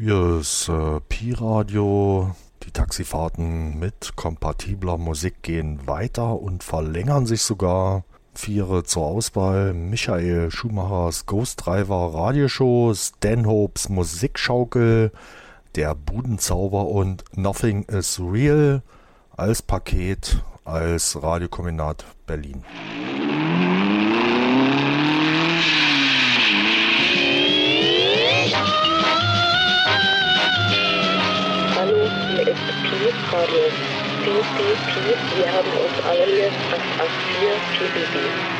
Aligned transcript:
Hier 0.00 0.38
ist 0.38 0.68
äh, 0.68 1.00
Pi-Radio. 1.08 2.32
Die 2.62 2.70
Taxifahrten 2.70 3.80
mit 3.80 4.14
kompatibler 4.14 4.96
Musik 4.96 5.42
gehen 5.42 5.88
weiter 5.88 6.40
und 6.40 6.62
verlängern 6.62 7.26
sich 7.26 7.42
sogar. 7.42 8.04
Viere 8.32 8.84
zur 8.84 9.06
Auswahl: 9.06 9.74
Michael 9.74 10.52
Schumachers 10.52 11.26
Ghost 11.26 11.66
Driver 11.66 12.14
Radioshow, 12.14 12.94
Stanhopes 12.94 13.88
Musikschaukel, 13.88 15.10
Der 15.74 15.96
Budenzauber 15.96 16.86
und 16.86 17.24
Nothing 17.36 17.82
is 17.86 18.20
Real 18.20 18.82
als 19.36 19.62
Paket 19.62 20.44
als 20.64 21.20
Radiokombinat 21.20 22.04
Berlin. 22.24 22.62
Radio. 33.32 33.58
PPP, 34.24 35.36
wir 35.36 35.52
haben 35.52 35.68
uns 35.68 36.06
alle 36.06 36.24
hier 36.24 36.48
884 36.48 37.78
PPP. 37.78 38.57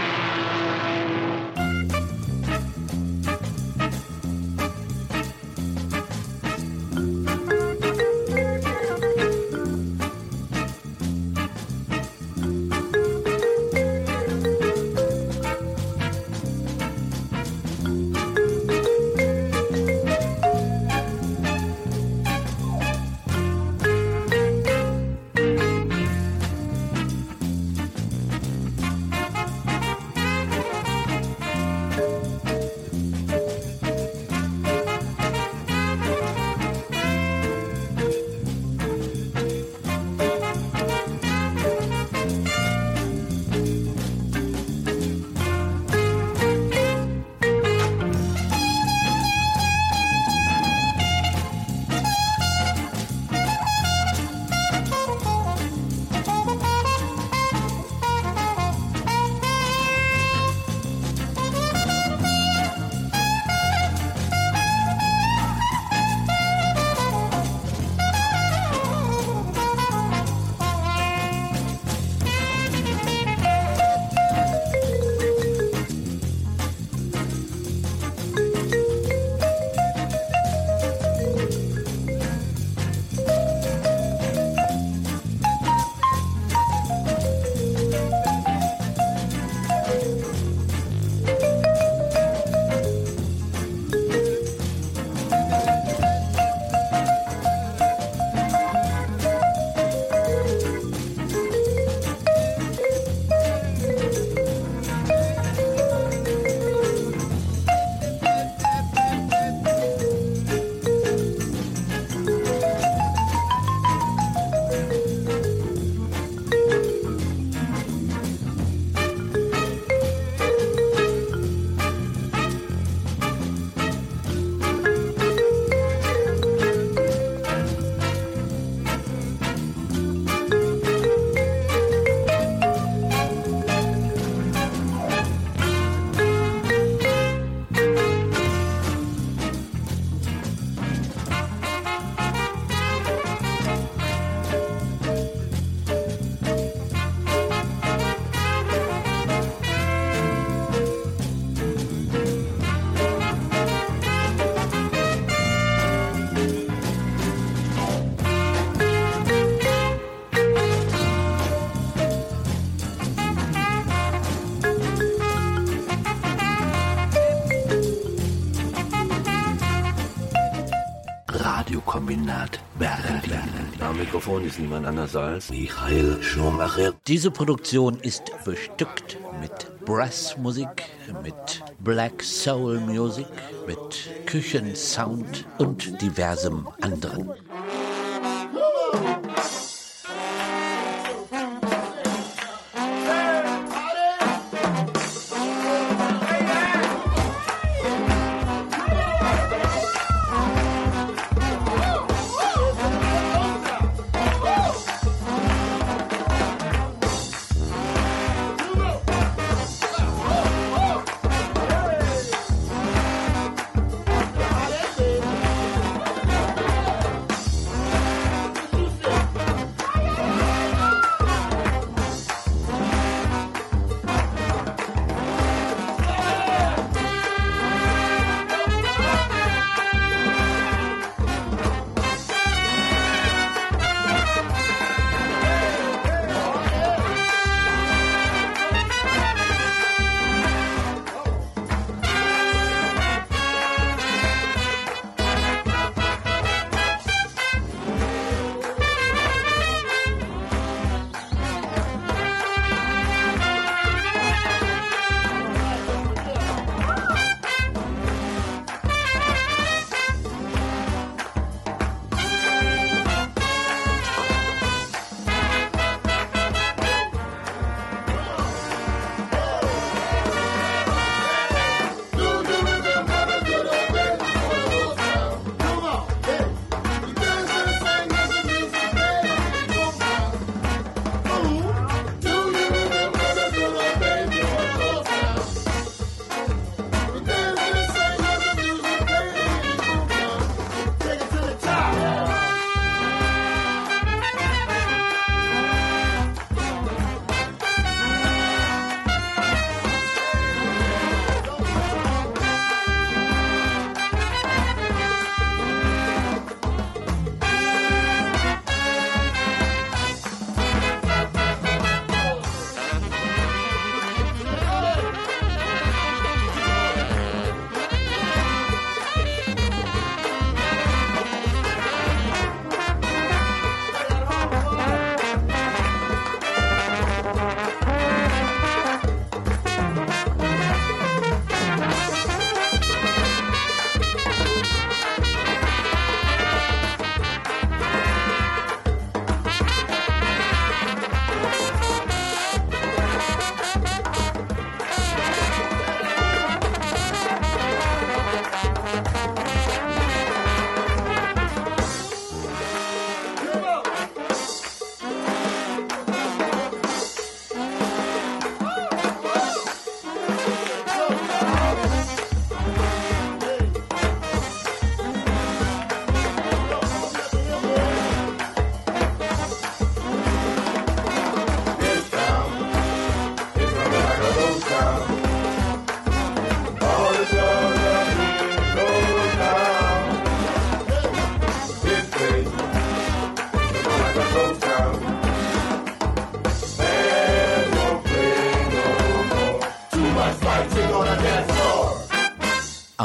Niemand 174.58 174.86
anders 174.86 175.14
als 175.14 175.50
Michael 175.50 176.20
Schumacher. 176.20 176.92
Diese 177.06 177.30
Produktion 177.30 178.00
ist 178.00 178.24
bestückt 178.44 179.16
mit 179.41 179.84
Brassmusik, 179.84 180.84
mit 181.22 181.62
Black 181.78 182.22
Soul 182.24 182.80
Music, 182.80 183.28
mit 183.68 184.26
Küchensound 184.26 185.47
und 185.58 186.02
diversem 186.02 186.66
anderen. 186.80 187.30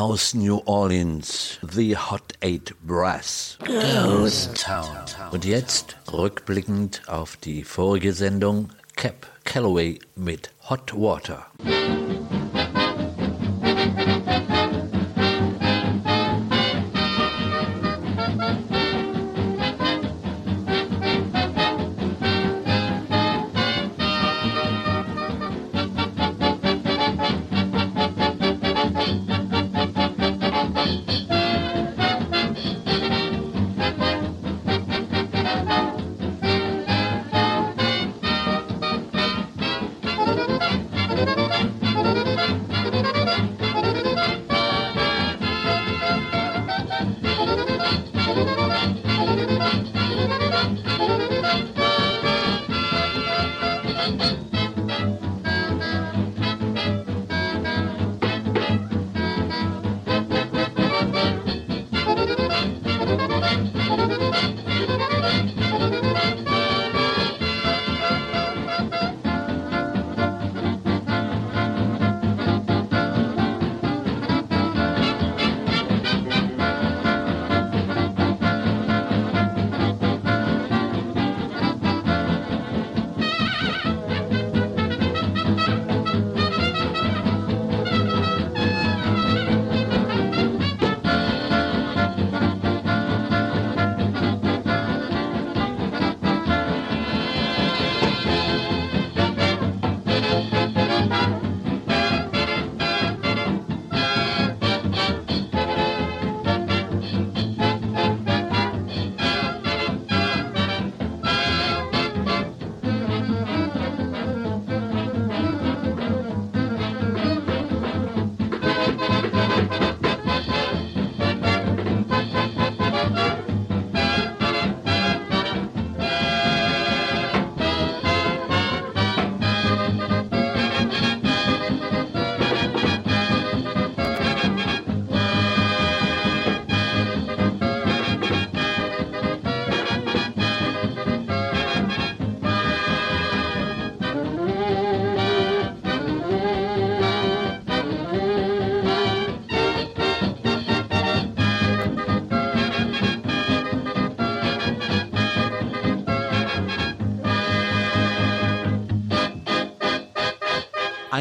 Aus 0.03 0.33
New 0.33 0.61
Orleans, 0.65 1.59
The 1.71 1.95
Hot 1.95 2.33
Eight 2.41 2.75
Brass. 2.85 3.57
Ghost 3.63 4.61
Town. 4.61 4.85
Und 5.31 5.45
jetzt, 5.45 5.95
rückblickend 6.11 7.03
auf 7.07 7.37
die 7.37 7.63
vorige 7.63 8.11
Sendung, 8.11 8.67
Cap 8.97 9.25
Calloway 9.45 9.99
mit 10.17 10.51
Hot 10.69 10.93
Water. 10.93 11.45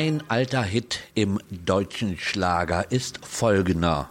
Ein 0.04 0.25
alter 0.26 0.64
Hit 0.64 0.99
im 1.14 1.38
deutschen 1.49 2.18
Schlager 2.18 2.90
ist 2.90 3.25
folgender. 3.25 4.11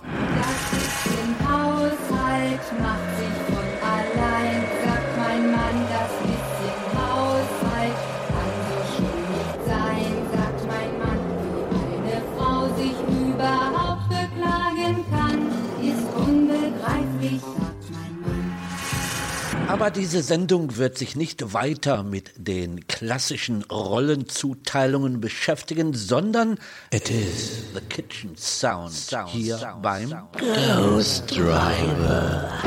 Aber 19.81 19.89
diese 19.89 20.21
Sendung 20.21 20.77
wird 20.77 20.95
sich 20.99 21.15
nicht 21.15 21.55
weiter 21.55 22.03
mit 22.03 22.33
den 22.37 22.85
klassischen 22.85 23.63
Rollenzuteilungen 23.63 25.21
beschäftigen, 25.21 25.95
sondern 25.95 26.59
it 26.93 27.09
is 27.09 27.63
the 27.73 27.81
kitchen 27.89 28.37
sound 28.37 28.93
hier 29.29 29.79
beim 29.81 30.13
Ghost 30.77 31.31
Driver. 31.35 32.61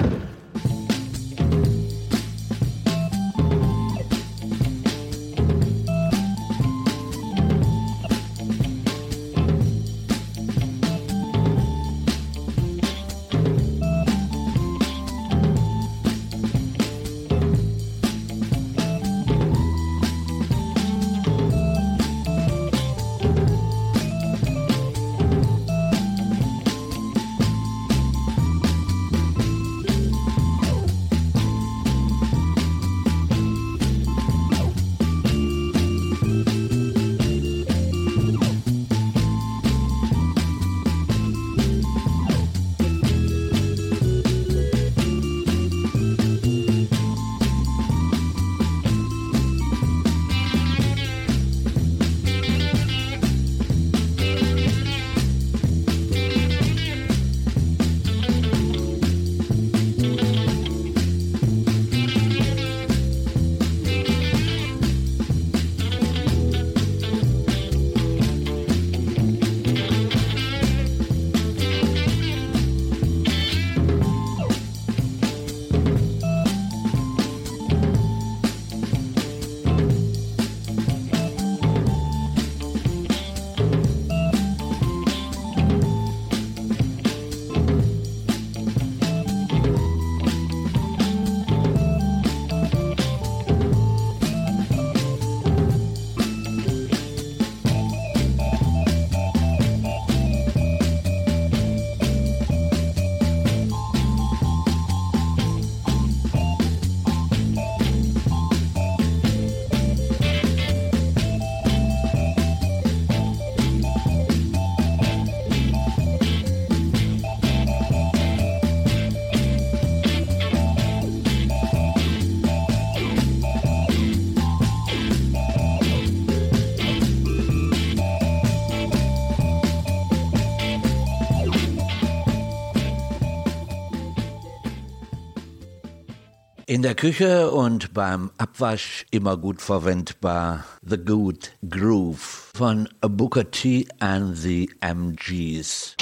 In 136.74 136.82
der 136.82 136.96
Küche 136.96 137.52
und 137.52 137.94
beim 137.94 138.32
Abwasch 138.36 139.06
immer 139.12 139.36
gut 139.36 139.62
verwendbar 139.62 140.64
The 140.82 140.96
Good 140.96 141.52
Groove 141.70 142.50
von 142.52 142.88
Booker 143.00 143.48
T 143.48 143.86
and 144.00 144.36
the 144.36 144.68
MGs. 144.80 145.94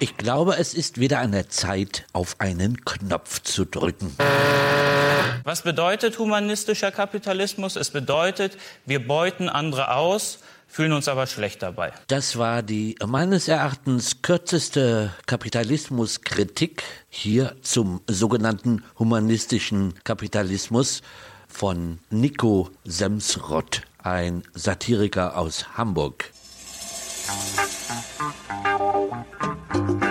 Ich 0.00 0.16
glaube, 0.16 0.56
es 0.56 0.74
ist 0.74 0.98
wieder 0.98 1.20
an 1.20 1.30
der 1.30 1.48
Zeit, 1.50 2.04
auf 2.12 2.40
einen 2.40 2.84
Knopf 2.84 3.42
zu 3.42 3.64
drücken. 3.64 4.12
Was 5.44 5.62
bedeutet 5.62 6.18
humanistischer 6.18 6.90
Kapitalismus? 6.90 7.76
Es 7.76 7.90
bedeutet, 7.90 8.58
wir 8.86 9.06
beuten 9.06 9.48
andere 9.48 9.94
aus, 9.94 10.40
fühlen 10.68 10.92
uns 10.92 11.08
aber 11.08 11.26
schlecht 11.26 11.62
dabei. 11.62 11.92
Das 12.06 12.38
war 12.38 12.62
die 12.62 12.94
meines 13.04 13.48
Erachtens 13.48 14.22
kürzeste 14.22 15.12
Kapitalismuskritik 15.26 16.84
hier 17.08 17.56
zum 17.62 18.02
sogenannten 18.06 18.84
humanistischen 18.98 19.94
Kapitalismus 20.04 21.02
von 21.48 21.98
Nico 22.10 22.70
Semsrott, 22.84 23.82
ein 23.98 24.44
Satiriker 24.54 25.36
aus 25.36 25.76
Hamburg. 25.76 26.30
nicht 29.88 30.07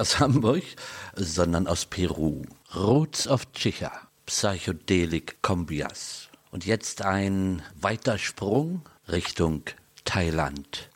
aus 0.00 0.18
Hamburg, 0.18 0.64
sondern 1.14 1.66
aus 1.66 1.84
Peru. 1.84 2.42
Roots 2.74 3.28
of 3.28 3.52
Chicha, 3.52 3.92
Psychedelic 4.24 5.42
Combias. 5.42 6.28
Und 6.50 6.64
jetzt 6.64 7.02
ein 7.02 7.62
weiter 7.78 8.16
Sprung 8.16 8.82
Richtung 9.08 9.62
Thailand. 10.04 10.88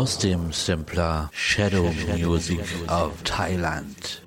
Aus 0.00 0.16
dem 0.16 0.50
Sampler 0.50 1.28
Shadow 1.30 1.92
Music 2.16 2.60
of 2.88 3.12
Thailand. 3.22 4.22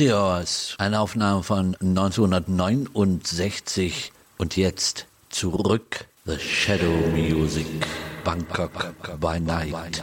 Meteors, 0.00 0.74
eine 0.78 0.98
Aufnahme 0.98 1.42
von 1.42 1.76
1969 1.78 4.12
und 4.38 4.56
jetzt 4.56 5.04
zurück 5.28 6.06
The 6.24 6.38
Shadow 6.38 7.06
Music, 7.14 7.66
Bangkok 8.24 8.94
by 9.20 9.38
Night. 9.38 10.00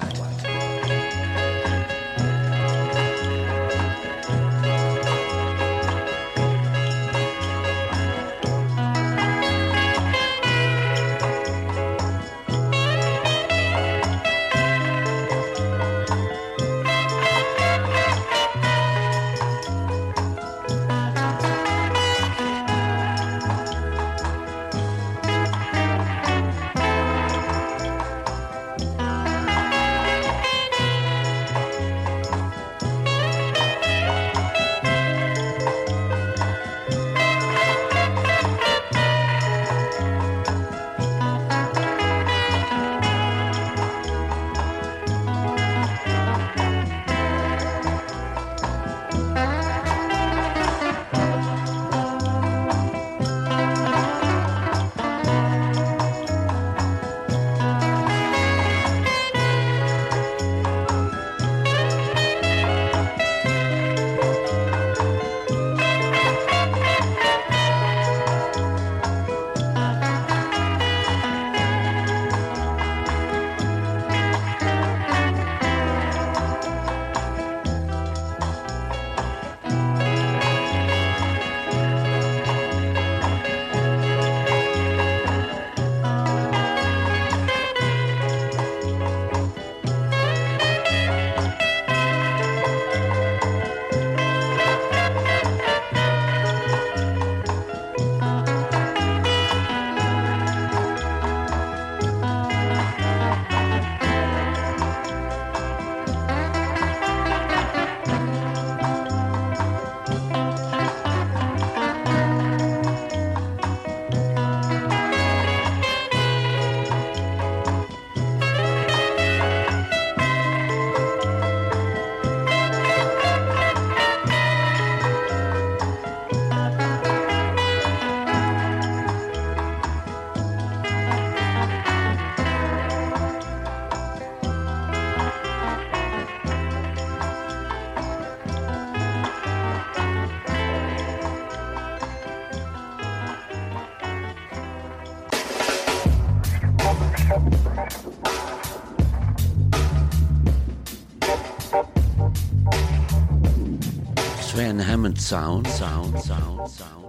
Diamond 154.98 155.22
Sound, 155.22 155.68
Sound, 155.68 156.20
Sound, 156.22 156.68
Sound. 156.72 157.07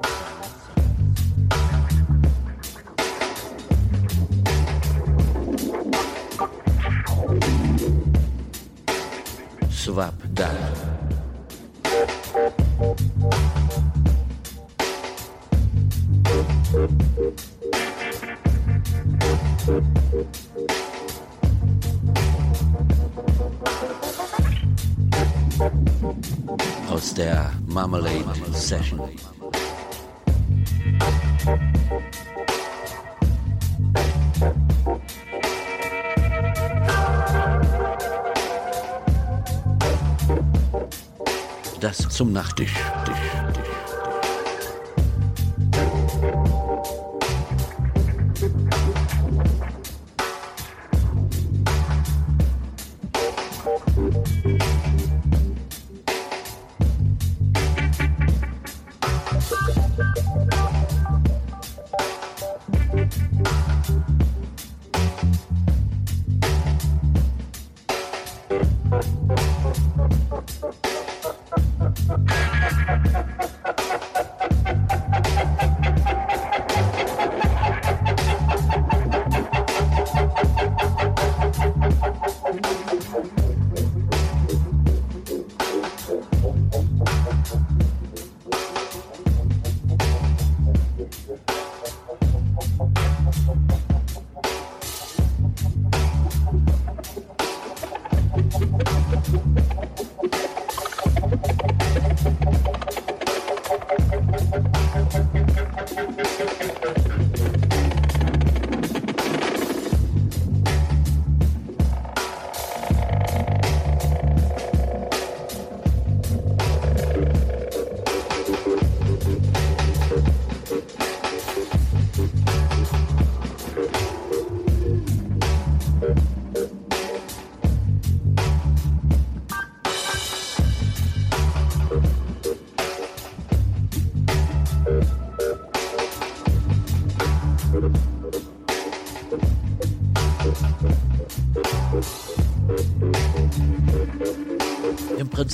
Session. 28.68 29.00
Das 41.80 41.96
zum 42.10 42.32
Nachtisch. 42.34 42.74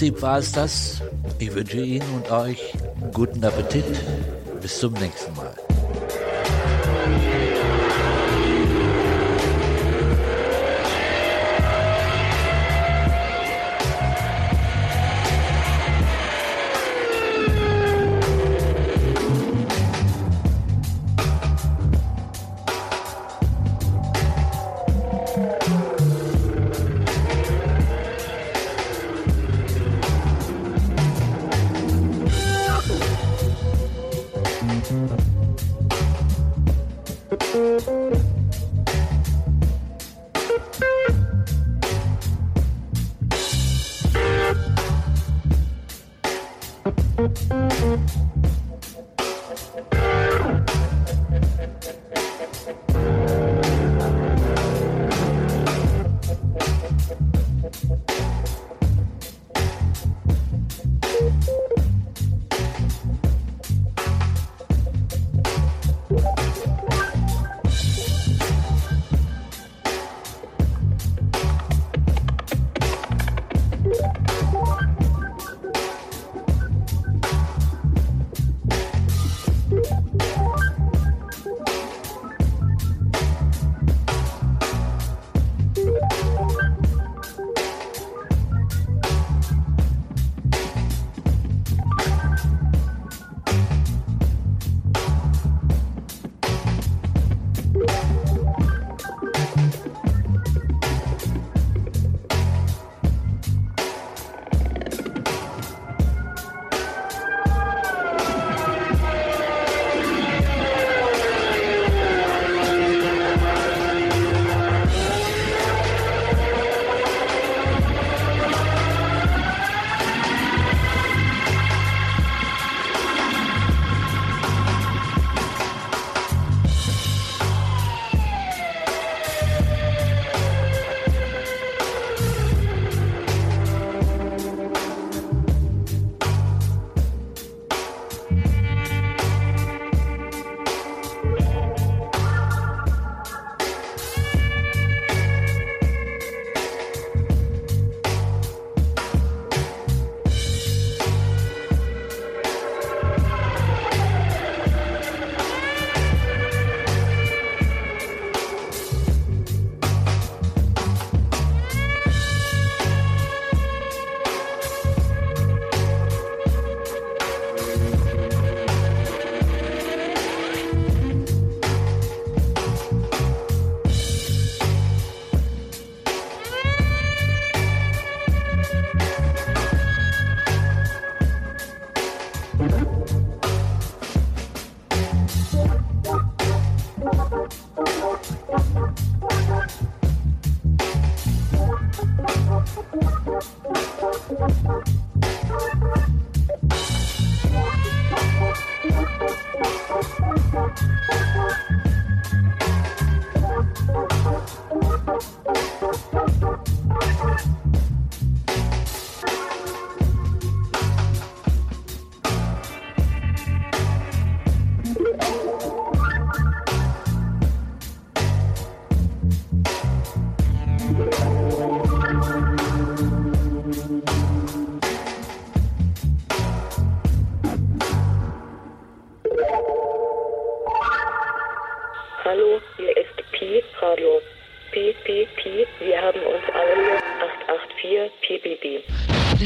Prinzip 0.05 0.23
war 0.23 0.39
es 0.39 0.53
das. 0.53 1.03
Ich 1.39 1.55
wünsche 1.55 1.79
Ihnen 1.79 2.05
und 2.15 2.31
euch 2.31 2.75
guten 3.15 3.43
Appetit. 3.43 3.87
Bis 4.61 4.79
zum 4.79 4.93
nächsten 4.93 5.35
Mal. 5.35 5.55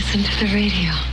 listen 0.08 0.22
to 0.22 0.46
the 0.46 0.54
radio. 0.54 1.07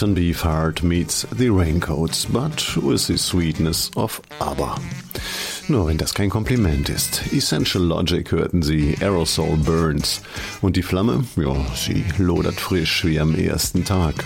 Captain 0.00 0.16
Beefheart 0.16 0.82
meets 0.82 1.26
the 1.30 1.50
Raincoats, 1.50 2.24
but 2.24 2.74
with 2.78 3.06
the 3.06 3.18
sweetness 3.18 3.90
of 3.98 4.18
ABBA. 4.40 4.80
Nur 5.68 5.88
wenn 5.88 5.98
das 5.98 6.14
kein 6.14 6.30
Kompliment 6.30 6.88
ist. 6.88 7.30
Essential 7.34 7.84
Logic 7.84 8.32
hörten 8.32 8.62
sie, 8.62 8.96
Aerosol 9.02 9.58
Burns. 9.58 10.22
Und 10.62 10.76
die 10.76 10.82
Flamme? 10.82 11.26
Ja, 11.36 11.54
sie 11.74 12.02
lodert 12.16 12.58
frisch 12.58 13.04
wie 13.04 13.20
am 13.20 13.34
ersten 13.34 13.84
Tag. 13.84 14.24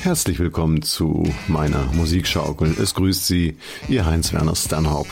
Herzlich 0.00 0.38
willkommen 0.38 0.80
zu 0.80 1.30
meiner 1.46 1.92
Musikschaukel. 1.92 2.74
Es 2.80 2.94
grüßt 2.94 3.26
Sie, 3.26 3.58
Ihr 3.88 4.06
Heinz-Werner 4.06 4.56
Stanhope. 4.56 5.10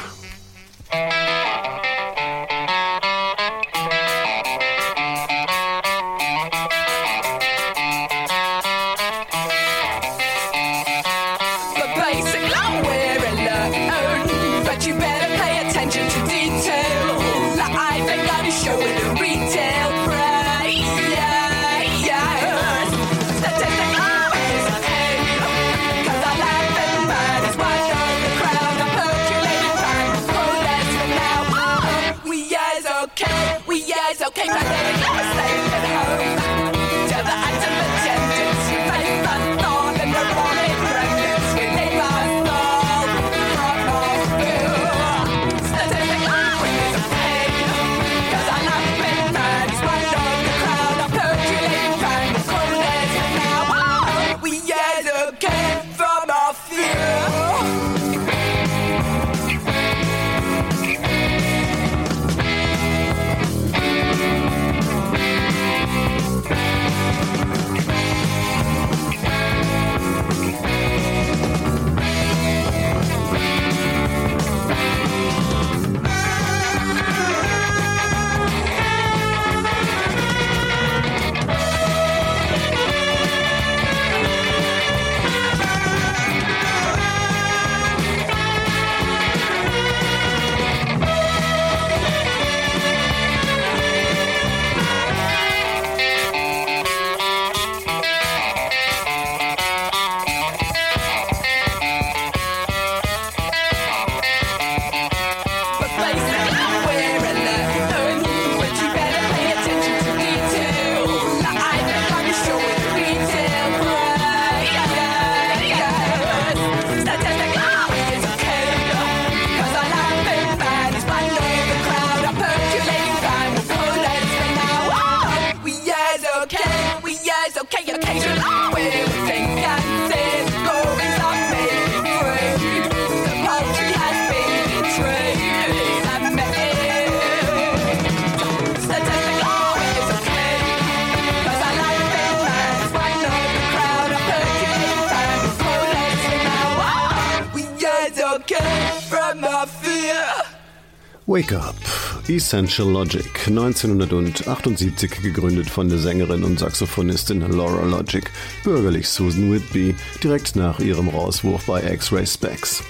Essential 152.41 152.89
Logic, 152.89 153.31
1978 153.49 155.21
gegründet 155.23 155.69
von 155.69 155.91
der 155.91 155.99
Sängerin 155.99 156.43
und 156.43 156.59
Saxophonistin 156.59 157.43
Laura 157.43 157.85
Logic, 157.85 158.25
bürgerlich 158.65 159.11
Susan 159.11 159.53
Whitby, 159.53 159.95
direkt 160.25 160.57
nach 160.57 160.81
ihrem 160.81 161.11
Rauswurf 161.11 161.67
bei 161.67 161.83
X-Ray 161.93 162.27
Specs. 162.27 162.83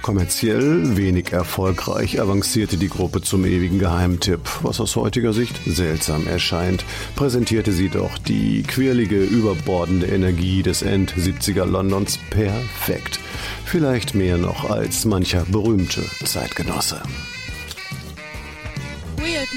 Kommerziell 0.00 0.96
wenig 0.96 1.32
erfolgreich 1.32 2.22
avancierte 2.22 2.78
die 2.78 2.88
Gruppe 2.88 3.20
zum 3.20 3.44
ewigen 3.44 3.78
Geheimtipp, 3.78 4.40
was 4.62 4.80
aus 4.80 4.96
heutiger 4.96 5.34
Sicht 5.34 5.60
seltsam 5.66 6.26
erscheint, 6.26 6.82
präsentierte 7.16 7.72
sie 7.72 7.90
doch 7.90 8.16
die 8.16 8.62
quirlige, 8.62 9.22
überbordende 9.22 10.06
Energie 10.06 10.62
des 10.62 10.80
End-70er 10.80 11.66
Londons 11.66 12.18
perfekt. 12.30 13.20
Vielleicht 13.66 14.14
mehr 14.14 14.38
noch 14.38 14.70
als 14.70 15.04
mancher 15.04 15.44
berühmte 15.50 16.02
Zeitgenosse. 16.24 17.02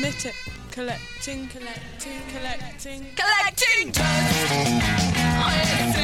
Admit 0.04 0.26
it. 0.26 0.36
Collecting, 0.72 1.48
collecting, 1.48 2.20
collecting. 2.36 3.08
Collecting 3.16 3.92
dust. 3.92 4.04
Oh, 5.40 5.50
yes. 5.56 5.96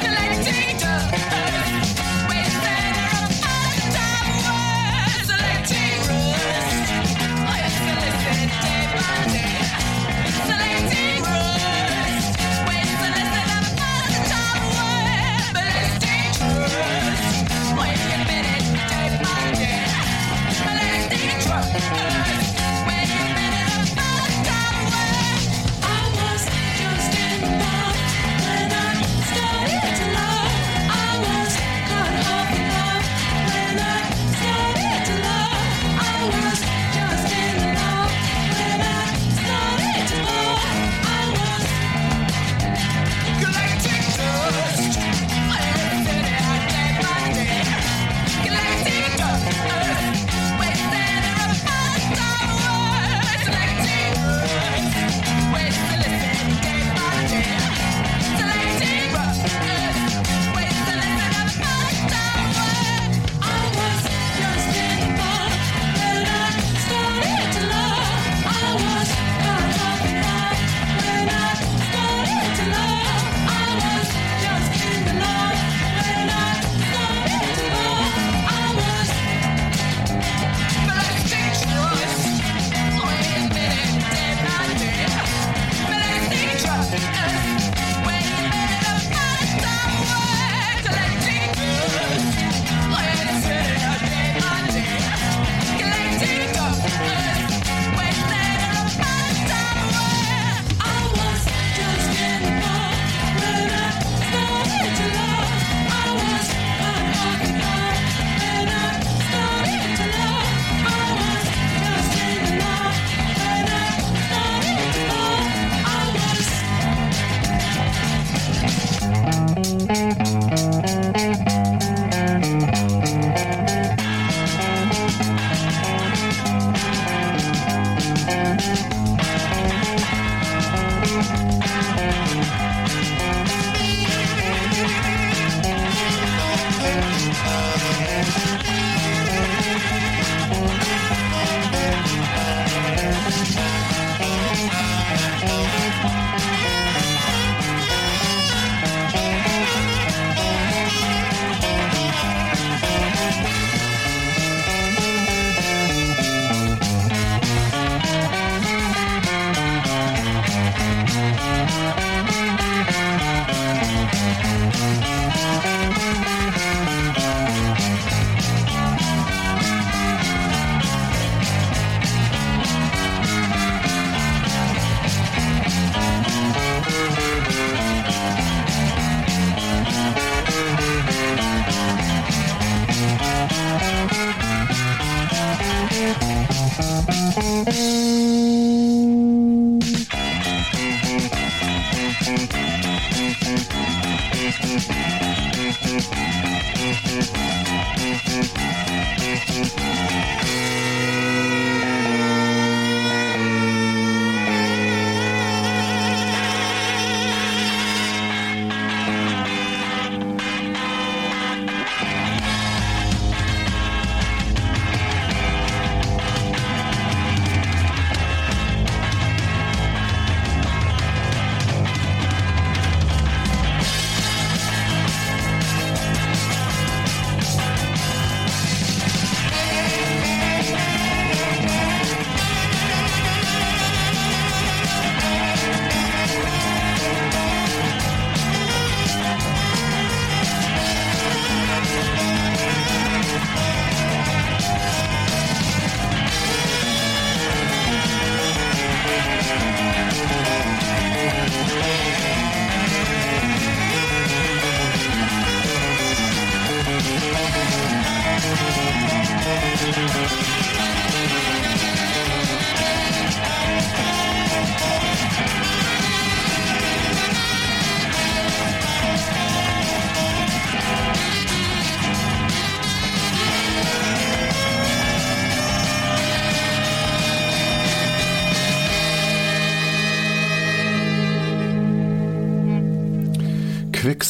Collecting 0.00 0.78
dust. 0.78 1.55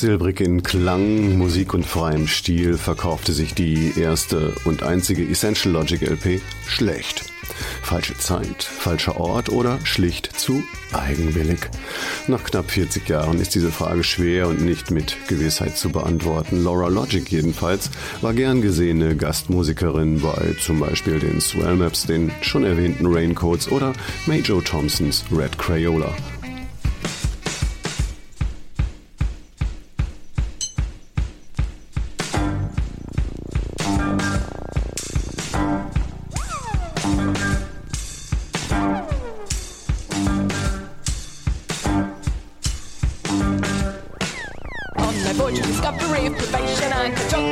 Quecksilbrig 0.07 0.41
in 0.41 0.63
Klang, 0.63 1.37
Musik 1.37 1.75
und 1.75 1.85
freiem 1.85 2.29
Stil 2.29 2.79
verkaufte 2.79 3.33
sich 3.33 3.55
die 3.55 3.93
erste 3.99 4.55
und 4.65 4.85
einzige 4.85 5.29
Essential 5.29 5.75
Logic 5.75 6.01
LP 6.01 6.41
schlecht. 6.65 7.25
Falsche 7.83 8.17
Zeit, 8.17 8.63
falscher 8.63 9.19
Ort 9.19 9.49
oder 9.49 9.81
schlicht 9.85 10.31
zu 10.39 10.63
eigenwillig? 10.93 11.59
Nach 12.29 12.45
knapp 12.45 12.71
40 12.71 13.09
Jahren 13.09 13.41
ist 13.41 13.57
diese 13.57 13.73
Frage 13.73 14.05
schwer 14.05 14.47
und 14.47 14.61
nicht 14.61 14.93
mit 14.93 15.17
Gewissheit 15.27 15.77
zu 15.77 15.91
beantworten. 15.91 16.63
Laura 16.63 16.87
Logic 16.87 17.29
jedenfalls 17.29 17.91
war 18.21 18.33
gern 18.33 18.63
gesehene 18.63 19.17
Gastmusikerin 19.17 20.21
bei 20.21 20.55
zum 20.61 20.79
Beispiel 20.79 21.19
den 21.19 21.41
Swell 21.41 21.75
Maps, 21.75 22.07
den 22.07 22.31
schon 22.43 22.63
erwähnten 22.63 23.07
Raincoats 23.07 23.73
oder 23.73 23.93
Major 24.27 24.63
Thompsons 24.63 25.25
Red 25.33 25.59
Crayola. 25.59 26.15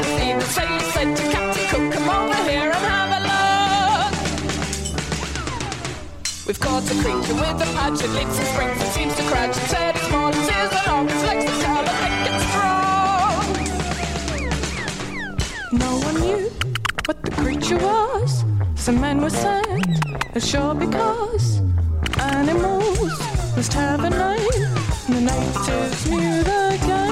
And 0.07 0.41
the 0.41 0.47
sailor 0.47 0.81
said 0.93 1.17
Captain 1.33 1.67
Cook, 1.69 1.93
come 1.93 2.09
over 2.09 2.51
here 2.51 2.71
and 2.71 2.75
have 2.75 3.11
a 3.19 3.21
look. 3.31 4.13
We've 6.47 6.61
caught 6.61 6.85
a 6.91 6.95
creature 7.03 7.35
with 7.35 7.63
a 7.63 7.69
patch 7.75 7.99
that 8.01 8.11
lives 8.11 8.39
and 8.39 8.47
springs 8.49 8.81
and 8.83 8.91
seems 8.93 9.15
to 9.17 9.23
crouch 9.25 9.57
its 9.57 9.73
head 9.73 9.97
as 9.97 10.03
small 10.03 10.29
as 10.29 10.37
his 10.37 10.71
and 10.79 10.87
long 10.87 11.09
its 11.09 11.23
legs 11.25 11.45
to 11.45 11.51
tell 11.63 11.85
and 11.85 11.99
thick 12.03 12.27
and 12.31 12.41
strong. 12.51 13.45
No 15.79 15.91
one 16.07 16.17
knew 16.21 16.51
what 17.07 17.19
the 17.23 17.31
creature 17.31 17.79
was. 17.79 18.45
Some 18.77 19.01
men 19.01 19.21
were 19.23 19.31
sent 19.31 20.05
ashore 20.37 20.75
because 20.75 21.61
animals 22.21 23.11
must 23.57 23.73
have 23.73 24.05
a 24.05 24.11
name. 24.11 24.75
The 25.09 25.21
natives 25.21 26.11
knew 26.11 26.43
the 26.43 26.79
game. 26.87 27.04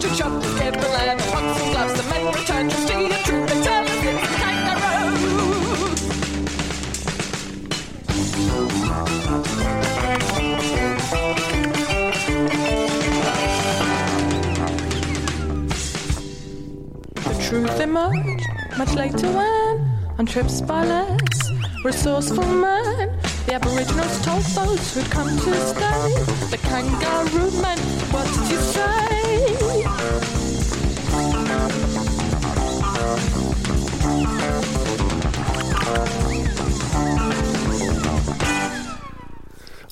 Pushed 0.00 0.18
chop 0.18 0.42
to 0.42 0.48
get 0.58 0.72
the 0.74 0.88
land. 0.88 1.20
Pots 1.20 1.60
and 1.60 1.72
gloves, 1.72 1.94
the 1.94 2.02
men 2.08 2.26
returned 2.26 2.70
to 2.70 2.76
see 2.76 3.08
the 3.08 3.14
us 3.14 3.28
it's 4.02 4.22
a 4.22 4.34
kangaroo. 4.36 5.10
The 17.14 17.34
truth 17.48 17.80
emerged 17.80 18.46
much 18.78 18.94
later 18.94 19.28
when, 19.32 19.90
on 20.18 20.26
trips 20.26 20.60
by 20.60 20.84
less 20.84 21.50
resourceful 21.84 22.46
men, 22.46 23.18
the 23.46 23.54
Aboriginals 23.54 24.24
told 24.24 24.42
those 24.42 24.94
who'd 24.94 25.10
come 25.10 25.28
to 25.28 25.54
stay. 25.66 26.14
The 26.50 26.58
kangaroo 26.62 27.50
men, 27.60 27.78
what 28.12 28.26
did 28.26 28.50
you 28.50 28.58
say? 28.58 28.99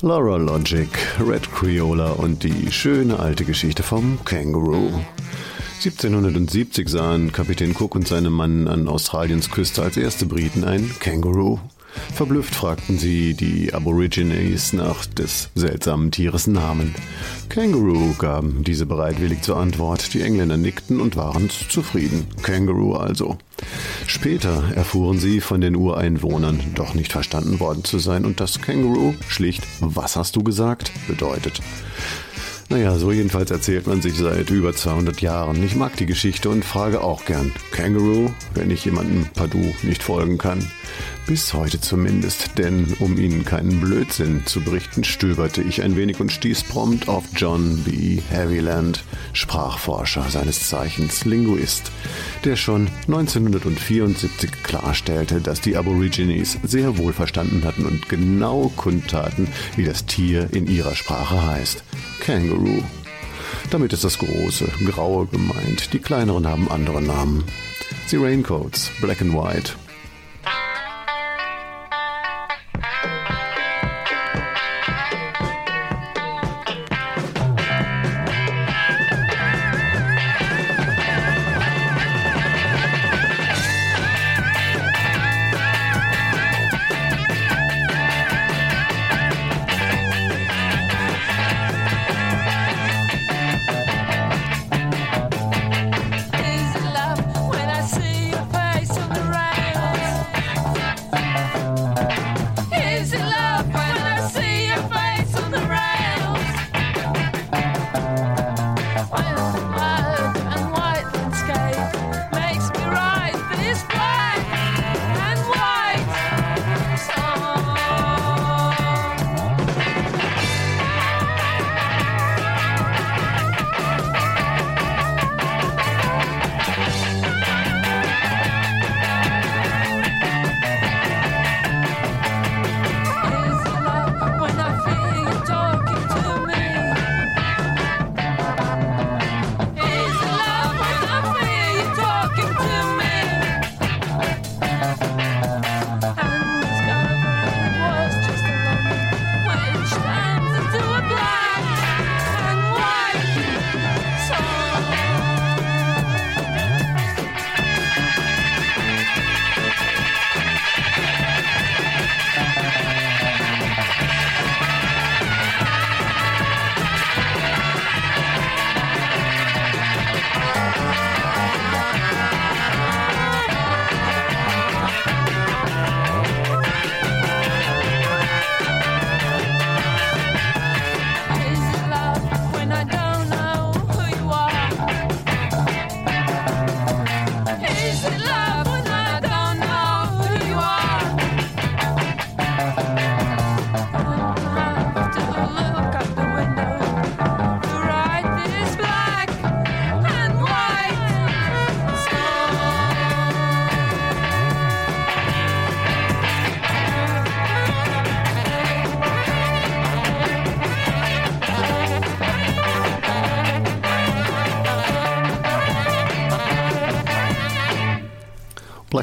Laura 0.01 0.37
Logic, 0.37 0.89
Red 1.19 1.53
Creola 1.53 2.11
und 2.13 2.45
die 2.45 2.71
schöne 2.71 3.19
alte 3.19 3.45
Geschichte 3.45 3.83
vom 3.83 4.25
Känguru. 4.25 4.93
1770 5.79 6.89
sahen 6.89 7.33
Kapitän 7.33 7.75
Cook 7.77 7.97
und 7.97 8.07
seine 8.07 8.31
Mann 8.31 8.69
an 8.69 8.87
Australiens 8.87 9.51
Küste 9.51 9.83
als 9.83 9.97
erste 9.97 10.27
Briten 10.27 10.63
ein 10.63 10.89
Känguru. 11.01 11.59
Verblüfft 12.15 12.55
fragten 12.55 12.99
sie 12.99 13.35
die 13.35 13.73
Aborigines 13.73 14.73
nach 14.73 15.07
des 15.07 15.51
seltsamen 15.55 16.11
Tieres 16.11 16.47
Namen. 16.47 16.95
Kangaroo 17.49 18.15
gaben 18.19 18.65
diese 18.65 18.87
bereitwillig 18.87 19.43
zur 19.43 19.57
Antwort. 19.57 20.13
Die 20.15 20.23
Engländer 20.23 20.57
nickten 20.57 21.01
und 21.01 21.17
waren 21.17 21.51
zufrieden. 21.51 22.27
Kangaroo 22.43 22.95
also. 22.95 23.39
Später 24.09 24.65
erfuhren 24.75 25.19
sie 25.19 25.43
von 25.43 25.61
den 25.61 25.77
Ureinwohnern, 25.77 26.73
doch 26.75 26.95
nicht 26.95 27.13
verstanden 27.13 27.61
worden 27.61 27.85
zu 27.85 27.99
sein 27.99 28.25
und 28.25 28.41
das 28.41 28.63
Kangaroo 28.63 29.15
schlicht 29.29 29.63
Was 29.81 30.17
hast 30.17 30.35
du 30.35 30.43
gesagt? 30.43 30.91
bedeutet. 31.07 31.61
Naja, 32.71 32.99
so 32.99 33.11
jedenfalls 33.11 33.51
erzählt 33.51 33.87
man 33.87 34.03
sich 34.03 34.15
seit 34.19 34.51
über 34.51 34.75
200 34.75 35.23
Jahren. 35.23 35.63
Ich 35.63 35.75
mag 35.75 35.97
die 35.97 36.05
Geschichte 36.05 36.51
und 36.51 36.67
frage 36.67 37.01
auch 37.01 37.25
gern 37.25 37.51
Kangaroo, 37.71 38.31
wenn 38.53 38.71
ich 38.71 38.85
jemandem 38.85 39.25
Padu 39.33 39.73
nicht 39.83 40.03
folgen 40.03 40.37
kann. 40.37 40.71
Bis 41.27 41.55
heute 41.55 41.81
zumindest, 41.81 42.59
denn 42.59 42.95
um 43.01 43.17
Ihnen 43.17 43.47
keinen 43.47 43.81
Blödsinn 43.81 44.45
zu 44.45 44.61
berichten, 44.61 45.03
stöberte 45.03 45.63
ich 45.63 45.83
ein 45.83 45.97
wenig 45.97 46.21
und 46.21 46.31
stieß 46.31 46.65
prompt 46.65 47.09
auf 47.09 47.25
John 47.35 47.85
B. 47.85 48.21
Heavyland, 48.29 49.03
Sprachforscher 49.33 50.27
seines 50.29 50.69
Zeichens 50.69 51.25
Linguist, 51.25 51.91
der 52.45 52.57
schon 52.57 52.89
1974 53.07 54.51
klarstellte, 54.63 55.41
dass 55.41 55.63
die 55.63 55.77
Aborigines 55.79 56.59
sehr 56.65 56.99
wohl 56.99 57.15
verstanden 57.15 57.65
hatten 57.65 57.87
und 57.87 58.11
genau 58.11 58.71
kundtaten, 58.77 59.49
wie 59.77 59.85
das 59.85 60.05
Tier 60.05 60.49
in 60.53 60.67
ihrer 60.67 60.95
Sprache 60.95 61.47
heißt. 61.47 61.83
Kangaroo. 62.21 62.83
Damit 63.71 63.93
ist 63.93 64.05
das 64.05 64.19
große, 64.19 64.69
graue 64.87 65.27
gemeint. 65.27 65.93
Die 65.93 65.99
kleineren 65.99 66.47
haben 66.47 66.71
andere 66.71 67.03
Namen. 67.03 67.45
Die 68.11 68.17
Raincoats, 68.17 68.91
Black 69.01 69.21
and 69.21 69.35
White. 69.35 69.73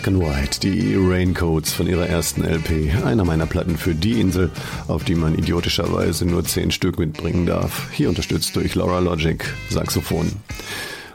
Black 0.05 0.21
and 0.21 0.23
White, 0.23 0.59
die 0.59 0.95
Raincoats 0.95 1.73
von 1.73 1.87
ihrer 1.87 2.05
ersten 2.05 2.43
LP, 2.43 2.93
einer 3.03 3.25
meiner 3.25 3.47
Platten 3.47 3.75
für 3.75 3.95
die 3.95 4.21
Insel, 4.21 4.51
auf 4.87 5.03
die 5.03 5.15
man 5.15 5.35
idiotischerweise 5.35 6.25
nur 6.25 6.43
10 6.43 6.69
Stück 6.69 6.99
mitbringen 6.99 7.47
darf. 7.47 7.87
Hier 7.91 8.09
unterstützt 8.09 8.55
durch 8.55 8.75
Laura 8.75 8.99
Logic, 8.99 9.43
Saxophon. 9.71 10.31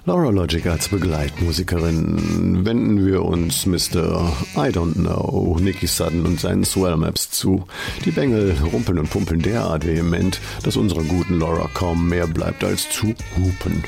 Laura 0.07 0.31
Logic 0.31 0.67
als 0.67 0.89
Begleitmusikerin 0.89 2.65
wenden 2.65 3.07
wir 3.07 3.25
uns 3.25 3.65
Mr. 3.65 4.33
I 4.57 4.71
Don't 4.71 4.95
Know, 4.95 5.57
Nicky 5.61 5.87
Sudden 5.87 6.27
und 6.27 6.41
seinen 6.41 6.65
Swell 6.65 6.97
Maps 6.97 7.31
zu. 7.31 7.67
Die 8.05 8.11
Bengel 8.11 8.57
rumpeln 8.73 8.99
und 8.99 9.09
pumpeln 9.09 9.41
derart 9.41 9.87
vehement, 9.87 10.41
dass 10.65 10.77
unserer 10.77 11.05
guten 11.05 11.39
Laura 11.39 11.71
kaum 11.75 12.09
mehr 12.09 12.27
bleibt 12.27 12.65
als 12.65 12.91
zu 12.91 13.15
hupen. 13.37 13.85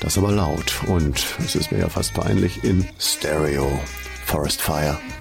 Das 0.00 0.16
aber 0.16 0.30
laut 0.30 0.74
und 0.86 1.24
es 1.44 1.56
ist 1.56 1.72
mir 1.72 1.78
ja 1.80 1.88
fast 1.88 2.14
peinlich 2.14 2.62
in 2.62 2.86
Stereo. 3.00 3.80
Forest 4.28 4.60
Fire. 4.60 5.17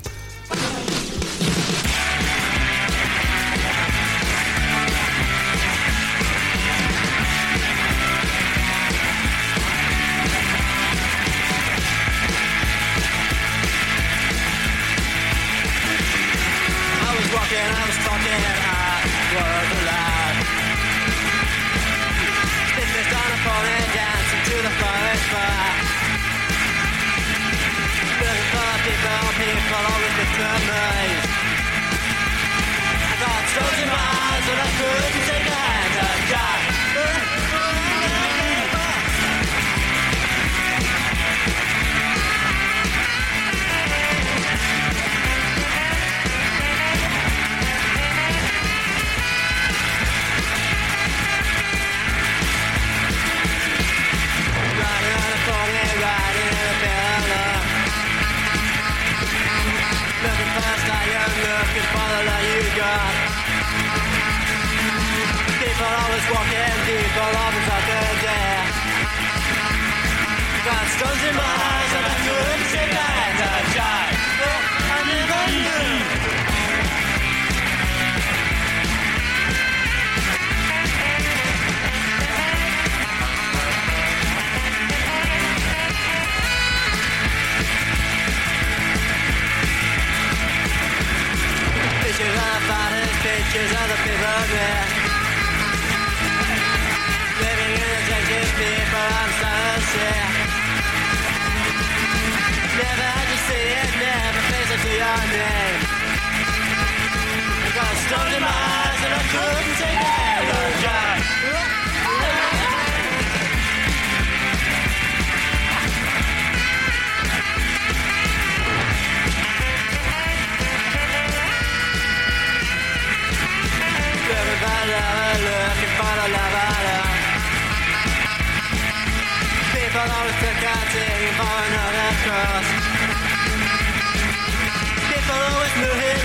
People 135.09 135.39
always. 135.49 135.73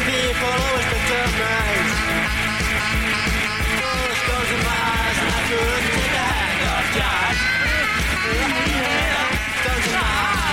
People 0.07 0.53
always 0.63 0.87
the 0.93 1.11
in 4.55 4.61
my 4.67 4.79
eyes 4.93 5.19
and 5.23 5.31
I 5.33 5.43
couldn't 5.49 5.87
take 5.93 6.15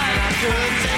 and 0.09 0.21
I 0.21 0.31
couldn't 0.41 0.88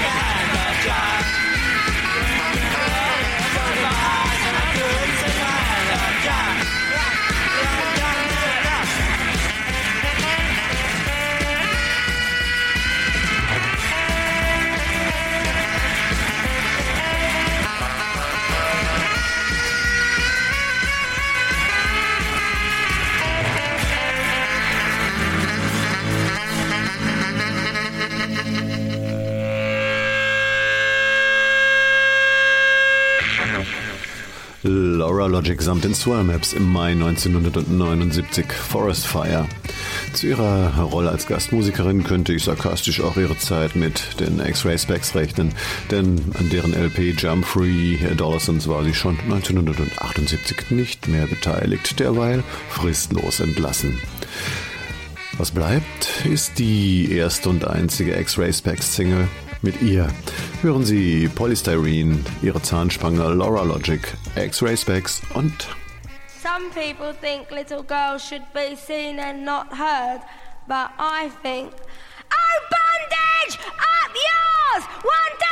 Laura 35.01 35.25
Logic 35.25 35.59
samt 35.59 35.83
den 35.83 35.95
Swell 35.95 36.23
Maps 36.23 36.53
im 36.53 36.71
Mai 36.71 36.91
1979 36.91 38.45
Forest 38.51 39.07
Fire. 39.07 39.47
Zu 40.13 40.27
ihrer 40.27 40.79
Rolle 40.79 41.09
als 41.09 41.25
Gastmusikerin 41.25 42.03
könnte 42.03 42.33
ich 42.33 42.43
sarkastisch 42.43 43.01
auch 43.01 43.17
ihre 43.17 43.35
Zeit 43.35 43.75
mit 43.75 44.19
den 44.19 44.39
X-Ray 44.39 44.77
Specs 44.77 45.15
rechnen, 45.15 45.55
denn 45.89 46.21
an 46.37 46.51
deren 46.51 46.75
LP 46.75 47.19
Jump 47.19 47.47
Free 47.47 47.97
Adolescence 48.11 48.67
war 48.67 48.83
sie 48.83 48.93
schon 48.93 49.17
1978 49.21 50.69
nicht 50.69 51.07
mehr 51.07 51.25
beteiligt, 51.25 51.99
derweil 51.99 52.43
fristlos 52.69 53.39
entlassen. 53.39 53.97
Was 55.39 55.49
bleibt, 55.49 56.25
ist 56.31 56.59
die 56.59 57.11
erste 57.11 57.49
und 57.49 57.65
einzige 57.65 58.19
X-Ray 58.19 58.53
Specs 58.53 58.95
Single. 58.97 59.27
Mit 59.63 59.81
ihr 59.81 60.07
hören 60.61 60.85
Sie 60.85 61.27
Polystyrene, 61.27 62.19
ihre 62.41 62.61
Zahnspange 62.61 63.31
Laura 63.33 63.63
Logic, 63.63 64.01
X-Ray 64.35 64.75
Spex 64.75 65.21
und 65.35 65.67
Some 66.41 66.71
people 66.71 67.13
think 67.13 67.51
little 67.51 67.83
girls 67.83 68.23
should 68.23 68.45
be 68.53 68.75
seen 68.75 69.19
and 69.19 69.45
not 69.45 69.67
heard, 69.75 70.21
but 70.67 70.91
I 70.97 71.29
think. 71.43 71.73
Oh, 72.31 72.59
bondage! 72.71 73.59
Up 73.67 74.11
yours! 74.15 74.85
One, 75.03 75.33
two, 75.37 75.50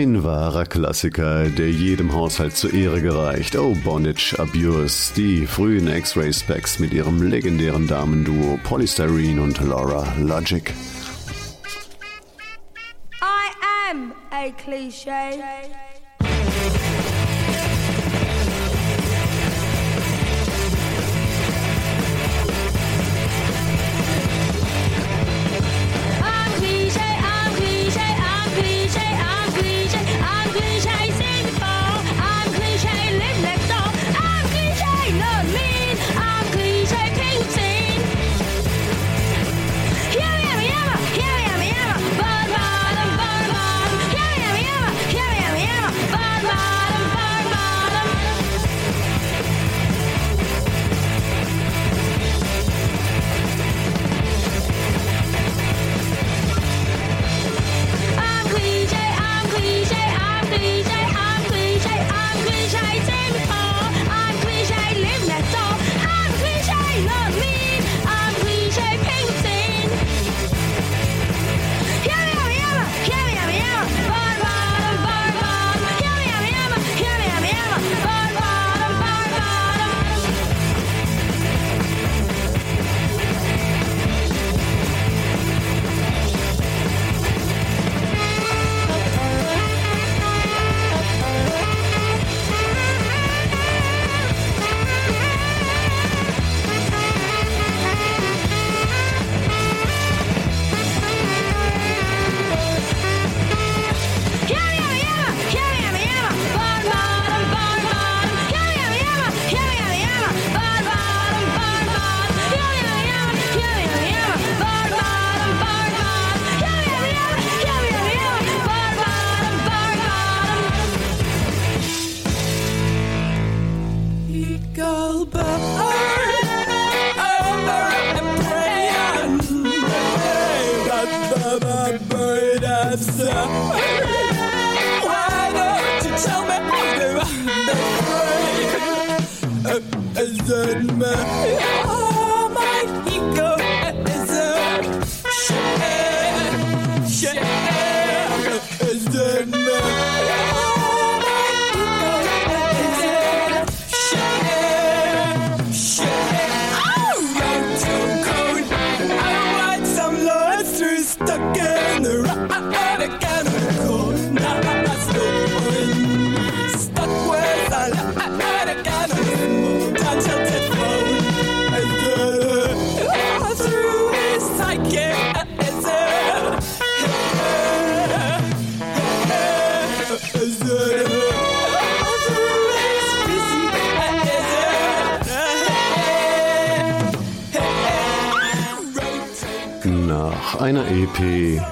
Ein 0.00 0.24
wahrer 0.24 0.64
Klassiker, 0.64 1.50
der 1.50 1.70
jedem 1.70 2.14
Haushalt 2.14 2.56
zur 2.56 2.72
Ehre 2.72 3.02
gereicht. 3.02 3.54
Oh, 3.54 3.76
Bondage 3.84 4.34
Abuse, 4.38 5.12
die 5.14 5.46
frühen 5.46 5.88
X-Ray 5.88 6.32
Specs 6.32 6.78
mit 6.78 6.94
ihrem 6.94 7.20
legendären 7.20 7.86
Damenduo 7.86 8.58
Polystyrene 8.64 9.42
und 9.42 9.60
Laura 9.60 10.06
Logic. 10.18 10.72
I 13.20 13.90
am 13.90 14.14
a 14.30 14.50
cliche. 14.52 15.10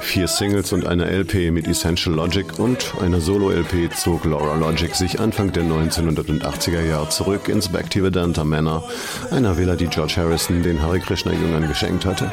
Vier 0.08 0.26
Singles 0.26 0.72
und 0.72 0.86
einer 0.86 1.06
LP 1.06 1.52
mit 1.52 1.68
Essential 1.68 2.14
Logic 2.14 2.58
und 2.58 2.94
einer 3.02 3.20
Solo-LP 3.20 3.94
zog 3.94 4.24
Laura 4.24 4.56
Logic 4.56 4.94
sich 4.94 5.20
Anfang 5.20 5.52
der 5.52 5.64
1980er 5.64 6.80
Jahre 6.80 7.10
zurück 7.10 7.48
ins 7.48 7.68
Bhaktivedanta 7.68 8.42
Manor, 8.42 8.88
einer 9.30 9.58
Villa, 9.58 9.76
die 9.76 9.86
George 9.86 10.14
Harrison 10.16 10.62
den 10.62 10.80
Hare 10.80 10.98
Krishna 10.98 11.32
Jüngern 11.32 11.68
geschenkt 11.68 12.06
hatte. 12.06 12.32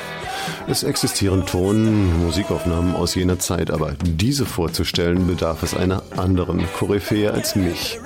Es 0.67 0.83
existieren 0.83 1.45
Ton, 1.45 2.23
Musikaufnahmen 2.23 2.95
aus 2.95 3.13
jener 3.13 3.39
Zeit, 3.39 3.69
aber 3.69 3.95
diese 4.01 4.45
vorzustellen 4.45 5.27
bedarf 5.27 5.61
es 5.61 5.75
einer 5.75 6.01
anderen 6.15 6.63
Koryphäe 6.77 7.33
als 7.33 7.57
mich. 7.57 7.99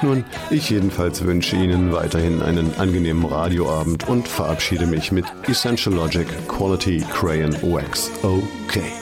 Nun, 0.00 0.24
ich 0.50 0.70
jedenfalls 0.70 1.24
wünsche 1.24 1.56
Ihnen 1.56 1.92
weiterhin 1.92 2.40
einen 2.40 2.72
angenehmen 2.78 3.24
Radioabend 3.24 4.08
und 4.08 4.28
verabschiede 4.28 4.86
mich 4.86 5.10
mit 5.10 5.24
Essential 5.48 5.94
Logic 5.94 6.26
Quality 6.46 7.04
Crayon 7.12 7.52
Wax. 7.62 8.10
Okay. 8.22 8.92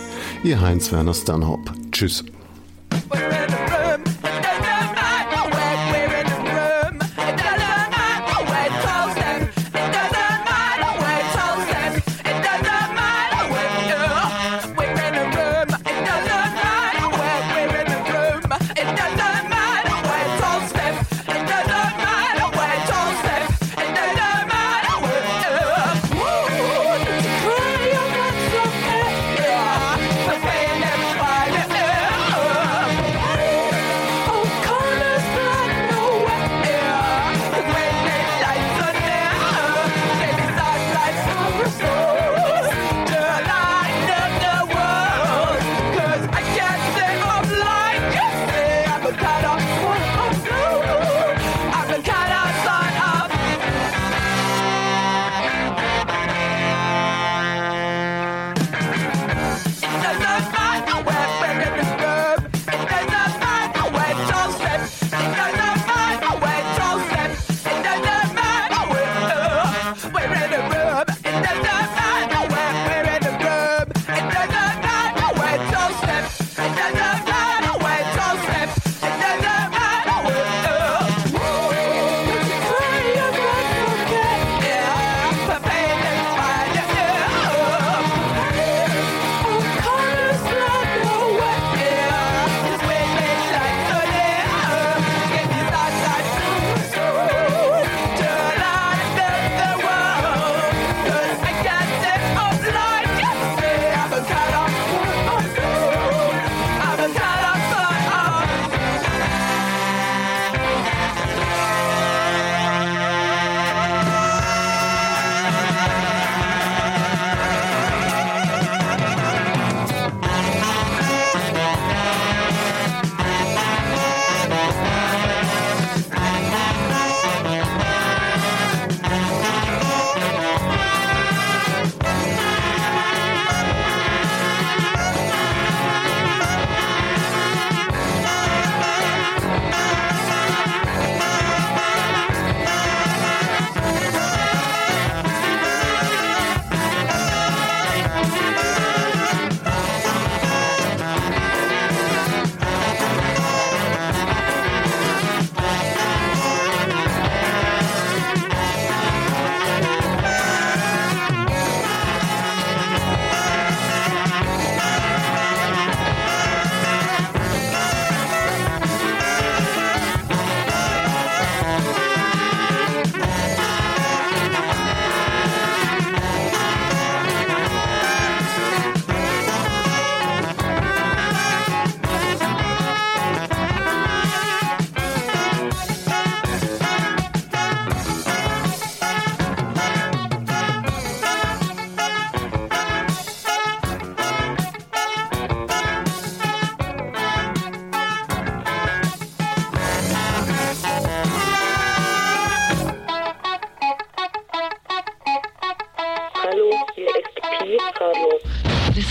Ihr 0.42 0.60
Heinz-Werner 0.60 1.14
Stanhope. 1.14 1.72
Tschüss. 1.92 2.24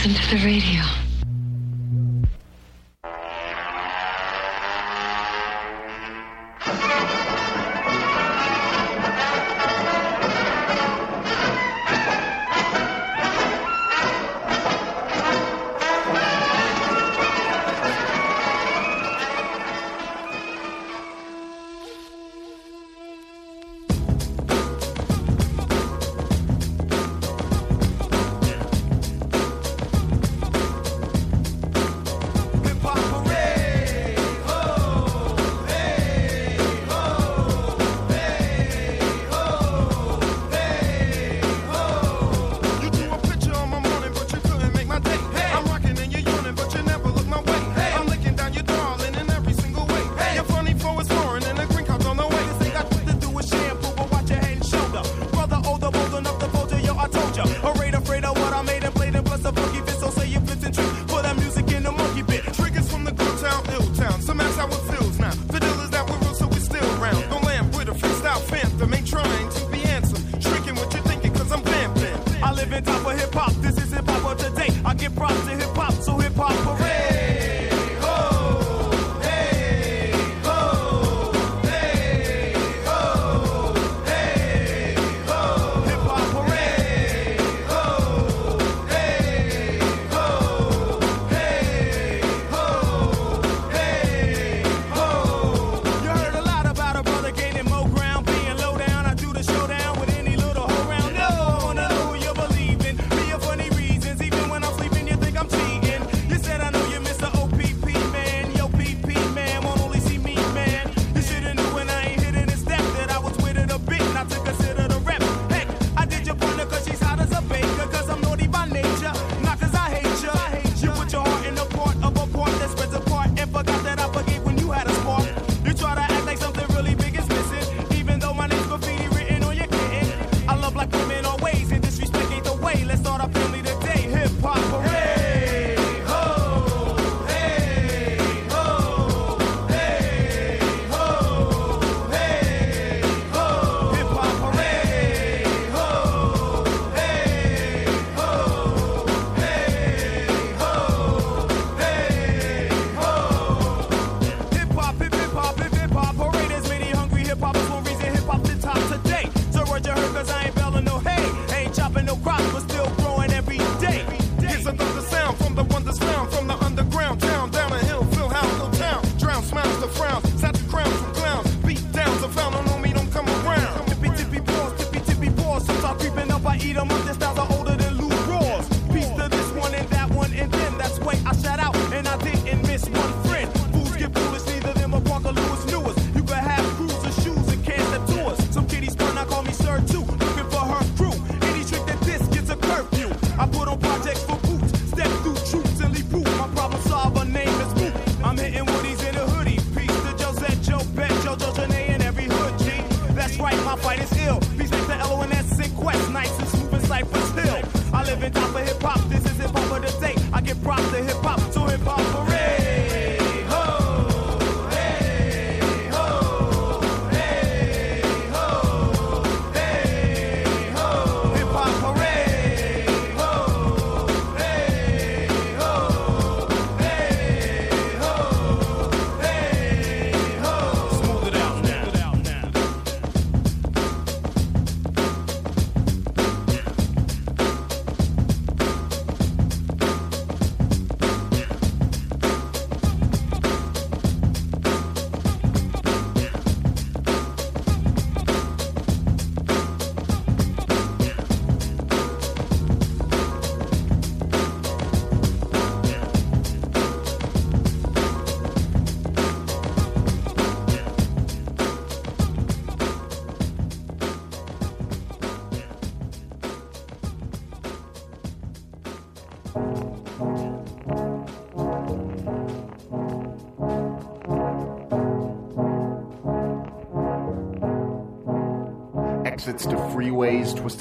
listen 0.06 0.30
to 0.30 0.36
the 0.36 0.46
radio. 0.46 1.05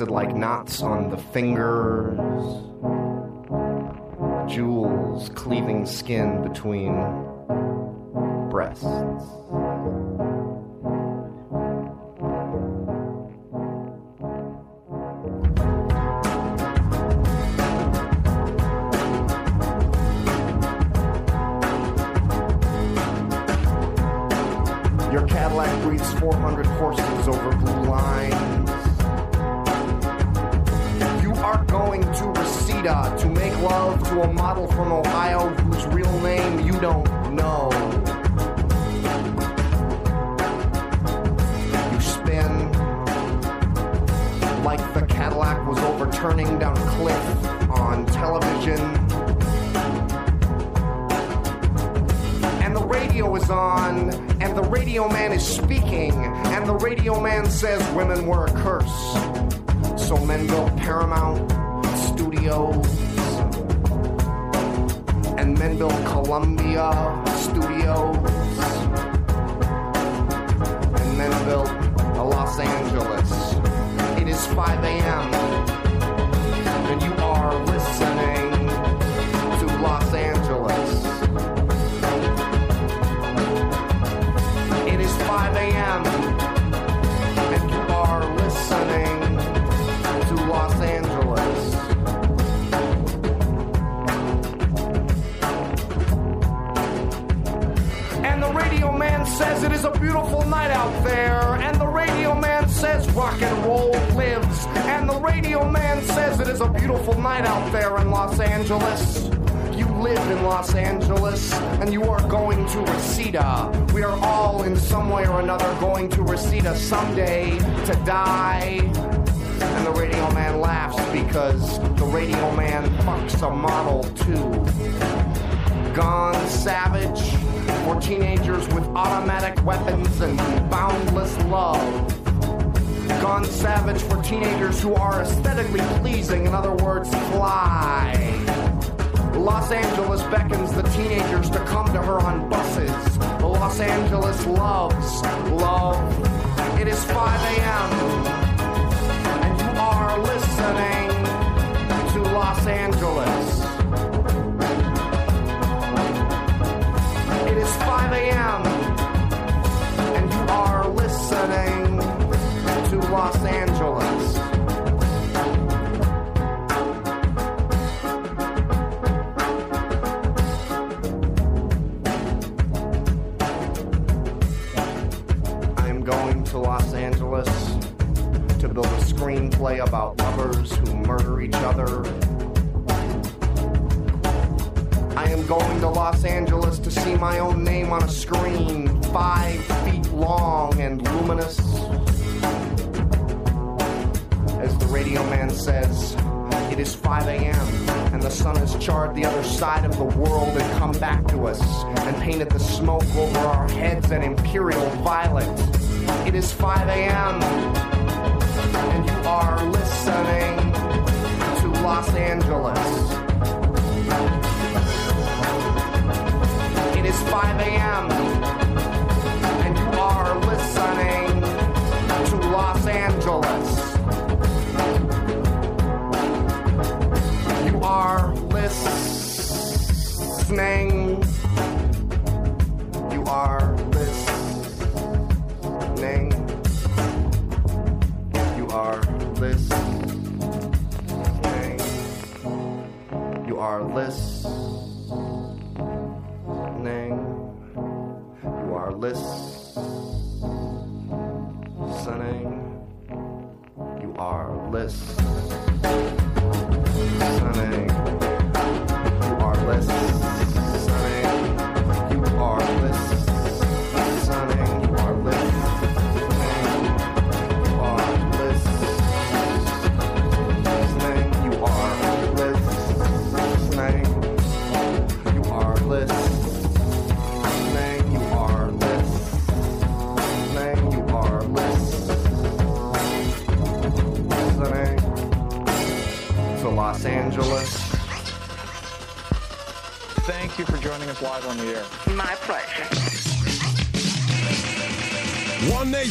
like 0.01 0.35
knots 0.35 0.83
on 0.83 1.11
the 1.11 1.17
fingers, 1.17 2.19
jewels 4.53 5.29
cleaving 5.31 5.87
skin 5.87 6.43
between 6.43 6.95
breasts. 8.51 8.85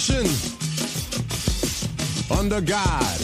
nation 0.10 0.28
under 2.38 2.60
God 2.60 3.18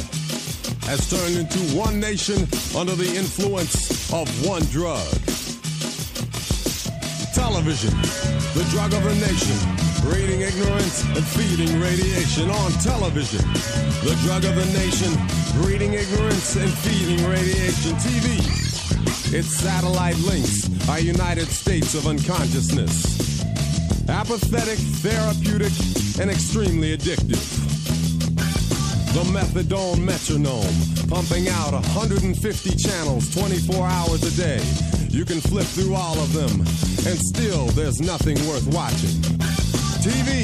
has 0.88 1.10
turned 1.10 1.36
into 1.36 1.60
one 1.76 2.00
nation 2.00 2.48
under 2.78 2.96
the 2.96 3.12
influence 3.18 4.14
of 4.14 4.30
one 4.48 4.64
drug. 4.72 5.04
Television, 7.34 7.92
the 8.56 8.66
drug 8.72 8.94
of 8.94 9.06
a 9.06 9.16
nation, 9.16 9.58
breeding 10.08 10.42
ignorance 10.42 11.04
and 11.04 11.26
feeding 11.26 11.82
radiation. 11.82 12.50
On 12.50 12.72
television, 12.80 13.44
the 14.08 14.18
drug 14.24 14.46
of 14.46 14.56
a 14.58 14.66
nation, 14.72 15.12
breeding 15.62 15.94
ignorance 15.94 16.56
and 16.56 16.72
feeding 16.72 17.28
radiation. 17.28 17.92
TV, 18.00 18.40
its 19.34 19.50
satellite 19.50 20.18
links 20.20 20.70
are 20.88 21.00
United 21.00 21.48
States 21.48 21.94
of 21.94 22.08
unconsciousness. 22.08 23.20
Apathetic, 24.08 24.80
therapeutic, 25.04 25.74
and 26.20 26.30
extremely 26.30 26.98
addictive. 26.98 27.40
The 29.14 29.24
methadone 29.32 30.04
metronome, 30.04 30.76
pumping 31.08 31.48
out 31.48 31.74
150 31.74 32.76
channels 32.76 33.34
24 33.34 33.88
hours 33.88 34.24
a 34.24 34.32
day. 34.36 34.62
You 35.10 35.26
can 35.26 35.40
flip 35.40 35.66
through 35.66 35.96
all 35.96 36.20
of 36.20 36.34
them, 36.34 36.62
and 37.08 37.18
still 37.18 37.68
there's 37.68 38.02
nothing 38.02 38.36
worth 38.48 38.68
watching. 38.68 39.16
TV 40.04 40.44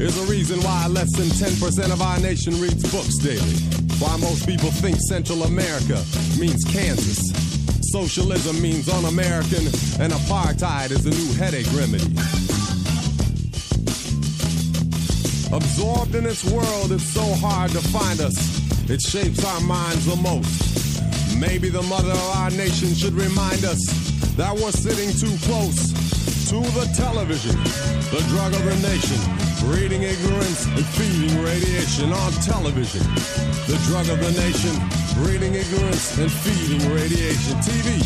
is 0.00 0.14
the 0.14 0.30
reason 0.30 0.60
why 0.60 0.86
less 0.86 1.10
than 1.16 1.28
10% 1.28 1.92
of 1.92 2.02
our 2.02 2.20
nation 2.20 2.60
reads 2.60 2.84
books 2.92 3.16
daily. 3.16 3.56
Why 3.98 4.16
most 4.18 4.46
people 4.46 4.70
think 4.70 4.98
Central 5.00 5.44
America 5.44 6.04
means 6.38 6.62
Kansas. 6.64 7.20
Socialism 7.90 8.60
means 8.60 8.88
un 8.88 9.06
American, 9.06 9.64
and 9.98 10.12
apartheid 10.12 10.90
is 10.90 11.04
the 11.04 11.10
new 11.10 11.32
headache 11.34 11.66
remedy. 11.72 12.35
Absorbed 15.56 16.14
in 16.14 16.26
its 16.26 16.44
world, 16.44 16.92
it's 16.92 17.08
so 17.08 17.24
hard 17.40 17.70
to 17.70 17.80
find 17.88 18.20
us. 18.20 18.36
It 18.90 19.00
shapes 19.00 19.42
our 19.42 19.60
minds 19.62 20.04
the 20.04 20.16
most. 20.16 21.00
Maybe 21.40 21.70
the 21.70 21.80
mother 21.88 22.12
of 22.12 22.30
our 22.36 22.50
nation 22.50 22.92
should 22.92 23.14
remind 23.14 23.64
us 23.64 23.80
that 24.36 24.52
we're 24.52 24.70
sitting 24.70 25.08
too 25.16 25.32
close 25.48 25.96
to 26.52 26.60
the 26.76 26.84
television, 26.92 27.56
the 28.12 28.20
drug 28.28 28.52
of 28.52 28.64
the 28.68 28.76
nation, 28.84 29.16
breeding 29.64 30.02
ignorance 30.04 30.66
and 30.68 30.84
feeding 30.92 31.40
radiation 31.40 32.12
on 32.12 32.32
television. 32.44 33.00
The 33.64 33.80
drug 33.88 34.12
of 34.12 34.20
the 34.20 34.32
nation, 34.36 34.76
breeding 35.24 35.56
ignorance 35.56 36.18
and 36.18 36.30
feeding 36.30 36.84
radiation. 36.92 37.56
TV 37.64 37.96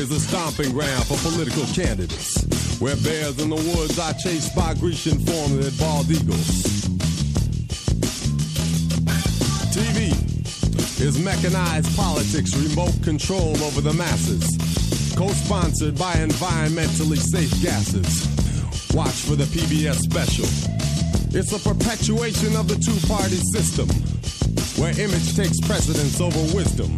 is 0.00 0.10
a 0.10 0.18
stomping 0.18 0.72
ground 0.72 1.04
for 1.04 1.20
political 1.28 1.64
candidates, 1.76 2.43
where 2.80 2.96
bears 2.96 3.38
in 3.40 3.50
the 3.50 3.56
woods 3.56 3.98
are 3.98 4.14
chased 4.14 4.54
by 4.54 4.74
Grecian 4.74 5.18
formed 5.20 5.78
bald 5.78 6.10
eagles. 6.10 6.62
TV 9.74 10.12
is 11.00 11.18
mechanized 11.18 11.94
politics, 11.96 12.56
remote 12.56 12.94
control 13.02 13.56
over 13.62 13.80
the 13.80 13.92
masses, 13.92 14.44
co-sponsored 15.16 15.98
by 15.98 16.14
environmentally 16.14 17.18
safe 17.18 17.50
gases. 17.62 18.26
Watch 18.94 19.22
for 19.26 19.36
the 19.36 19.44
PBS 19.44 19.98
special. 20.00 20.46
It's 21.36 21.52
a 21.52 21.58
perpetuation 21.58 22.54
of 22.56 22.68
the 22.68 22.76
two-party 22.76 23.42
system, 23.50 23.88
where 24.80 24.98
image 25.00 25.34
takes 25.36 25.60
precedence 25.60 26.20
over 26.20 26.38
wisdom, 26.54 26.90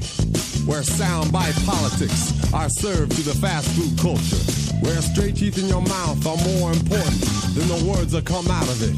where 0.68 0.82
soundbite 0.82 1.56
politics 1.64 2.32
are 2.52 2.68
served 2.68 3.12
to 3.16 3.22
the 3.22 3.34
fast 3.34 3.68
food 3.72 3.98
culture, 3.98 4.55
where 4.80 5.00
straight 5.00 5.36
teeth 5.36 5.58
in 5.58 5.68
your 5.68 5.82
mouth 5.82 6.26
are 6.26 6.36
more 6.58 6.72
important 6.72 7.20
than 7.54 7.66
the 7.68 7.80
words 7.90 8.12
that 8.12 8.24
come 8.24 8.46
out 8.50 8.68
of 8.68 8.78
it. 8.82 8.96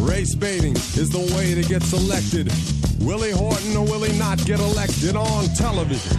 Race 0.00 0.34
baiting 0.34 0.74
is 1.00 1.10
the 1.10 1.24
way 1.34 1.54
to 1.54 1.62
get 1.62 1.82
selected. 1.82 2.50
Willie 3.00 3.32
Horton 3.32 3.76
or 3.76 3.84
will 3.84 4.02
he 4.02 4.16
not 4.18 4.38
get 4.44 4.60
elected 4.60 5.16
on 5.16 5.44
television? 5.54 6.16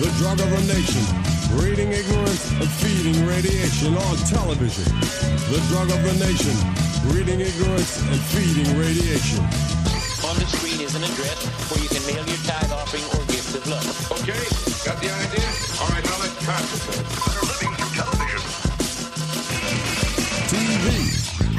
The 0.00 0.10
drug 0.18 0.40
of 0.40 0.48
the 0.50 0.62
nation, 0.70 1.04
breeding 1.56 1.92
ignorance 1.92 2.52
and 2.52 2.68
feeding 2.80 3.26
radiation 3.26 3.96
on 3.96 4.16
television. 4.28 4.86
The 5.50 5.60
drug 5.68 5.90
of 5.90 6.00
the 6.04 6.14
nation, 6.20 6.54
breeding 7.10 7.40
ignorance 7.40 8.00
and 8.02 8.20
feeding 8.32 8.68
radiation. 8.78 9.42
On 10.28 10.36
the 10.36 10.46
screen 10.46 10.80
is 10.80 10.94
an 10.94 11.04
address 11.04 11.46
where 11.70 11.80
you 11.80 11.88
can 11.88 12.04
mail 12.06 12.24
your 12.26 12.42
tithe 12.44 12.72
offering 12.72 13.04
or 13.16 13.24
gift 13.26 13.54
of 13.54 13.66
love. 13.66 14.12
Okay, 14.20 14.40
got 14.84 15.00
the 15.00 15.08
idea? 15.08 15.48
All 15.80 15.88
right, 15.88 16.04
now 16.04 16.18
let's 16.20 16.36
concentrate. 16.44 17.27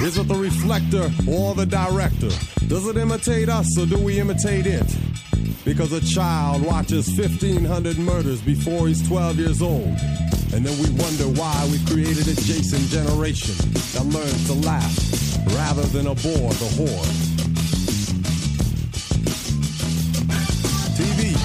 Is 0.01 0.17
it 0.17 0.29
the 0.29 0.35
reflector 0.35 1.11
or 1.29 1.53
the 1.55 1.65
director? 1.65 2.29
Does 2.67 2.87
it 2.87 2.95
imitate 2.95 3.49
us 3.49 3.77
or 3.77 3.85
do 3.85 3.97
we 3.97 4.17
imitate 4.17 4.65
it? 4.65 4.87
Because 5.65 5.91
a 5.91 5.99
child 5.99 6.63
watches 6.63 7.05
1,500 7.17 7.99
murders 7.99 8.39
before 8.41 8.87
he's 8.87 9.05
12 9.05 9.39
years 9.39 9.61
old. 9.61 9.99
And 10.55 10.65
then 10.65 10.71
we 10.79 10.89
wonder 10.95 11.27
why 11.35 11.67
we 11.69 11.83
created 11.83 12.29
a 12.29 12.35
Jason 12.41 12.79
generation 12.87 13.53
that 13.91 14.05
learns 14.07 14.47
to 14.47 14.53
laugh 14.65 14.95
rather 15.53 15.83
than 15.91 16.07
abhor 16.07 16.47
the 16.47 16.69
horde. 16.79 17.15
TV 20.95 21.35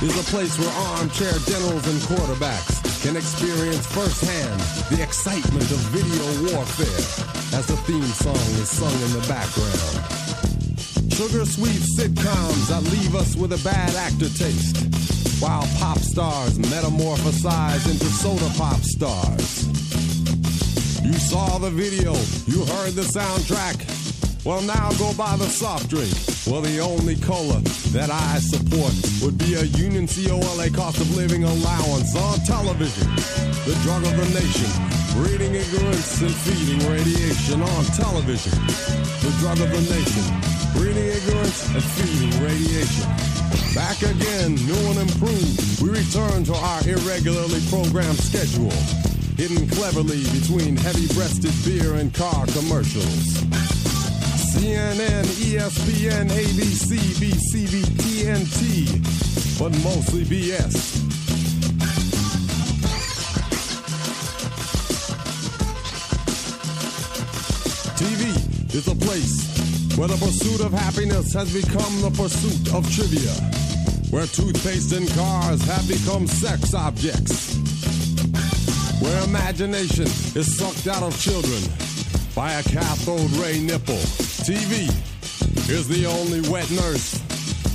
is 0.00 0.14
a 0.14 0.30
place 0.30 0.56
where 0.60 0.70
armchair 0.94 1.34
generals 1.42 1.84
and 1.88 1.98
quarterbacks 2.06 3.02
can 3.02 3.16
experience 3.16 3.84
firsthand 3.86 4.60
the 4.96 5.02
excitement 5.02 5.68
of 5.72 5.78
video 5.90 6.54
warfare 6.54 7.35
as 7.54 7.66
the 7.66 7.76
theme 7.86 8.02
song 8.02 8.34
is 8.34 8.68
sung 8.68 8.92
in 8.92 9.12
the 9.12 9.26
background. 9.28 10.02
Sugar 11.12 11.44
sweet 11.46 11.80
sitcoms 11.96 12.68
that 12.68 12.82
leave 12.92 13.14
us 13.14 13.36
with 13.36 13.52
a 13.52 13.64
bad 13.64 13.94
actor 13.96 14.28
taste, 14.28 14.76
while 15.40 15.66
pop 15.78 15.98
stars 15.98 16.58
metamorphosize 16.58 17.90
into 17.90 18.06
soda 18.06 18.50
pop 18.58 18.80
stars. 18.80 19.66
You 21.04 21.14
saw 21.14 21.58
the 21.58 21.70
video, 21.70 22.12
you 22.46 22.64
heard 22.64 22.92
the 22.92 23.02
soundtrack. 23.02 24.44
Well, 24.44 24.62
now 24.62 24.90
go 24.92 25.12
buy 25.14 25.36
the 25.36 25.48
soft 25.48 25.88
drink. 25.90 26.12
Well, 26.46 26.62
the 26.62 26.78
only 26.78 27.16
cola 27.16 27.60
that 27.90 28.10
I 28.10 28.38
support 28.38 28.94
would 29.20 29.38
be 29.38 29.54
a 29.54 29.64
Union 29.74 30.06
COLA 30.06 30.70
cost 30.70 31.00
of 31.00 31.16
living 31.16 31.42
allowance 31.42 32.14
on 32.14 32.38
television. 32.46 33.08
The 33.66 33.74
drug 33.82 34.04
of 34.04 34.14
the 34.14 34.28
nation, 34.38 34.70
breeding 35.16 35.54
ignorance 35.54 36.20
and 36.20 36.34
feeding 36.44 36.80
radiation 36.90 37.62
on 37.62 37.84
television. 37.96 38.52
The 39.24 39.32
drug 39.40 39.58
of 39.60 39.70
the 39.72 39.82
nation, 39.88 40.24
breeding 40.76 41.08
ignorance 41.08 41.64
and 41.72 41.82
feeding 41.82 42.36
radiation. 42.44 43.08
Back 43.74 44.02
again, 44.02 44.54
new 44.68 44.82
and 44.92 45.08
improved, 45.08 45.80
we 45.80 45.90
return 45.90 46.44
to 46.44 46.54
our 46.54 46.80
irregularly 46.88 47.60
programmed 47.68 48.18
schedule, 48.20 48.72
hidden 49.36 49.68
cleverly 49.68 50.22
between 50.36 50.76
heavy-breasted 50.76 51.52
beer 51.64 51.94
and 51.94 52.12
car 52.12 52.46
commercials. 52.52 53.40
CNN, 54.52 55.24
ESPN, 55.44 56.28
ABC, 56.28 56.96
BCB, 57.20 57.84
TNT, 58.00 59.58
but 59.58 59.72
mostly 59.84 60.24
BS. 60.24 61.05
Is 68.76 68.88
a 68.88 68.94
place 68.94 69.96
where 69.96 70.06
the 70.06 70.16
pursuit 70.20 70.60
of 70.60 70.70
happiness 70.70 71.32
has 71.32 71.48
become 71.48 72.02
the 72.04 72.12
pursuit 72.12 72.60
of 72.76 72.84
trivia, 72.92 73.32
where 74.12 74.26
toothpaste 74.26 74.92
and 74.92 75.08
cars 75.16 75.64
have 75.64 75.88
become 75.88 76.26
sex 76.26 76.74
objects, 76.74 77.56
where 79.00 79.24
imagination 79.24 80.04
is 80.36 80.44
sucked 80.58 80.86
out 80.88 81.02
of 81.02 81.16
children 81.16 81.56
by 82.36 82.52
a 82.52 82.62
cathode 82.64 83.30
ray 83.40 83.60
nipple. 83.60 84.04
TV 84.44 84.92
is 85.72 85.88
the 85.88 86.04
only 86.04 86.44
wet 86.52 86.68
nurse 86.70 87.16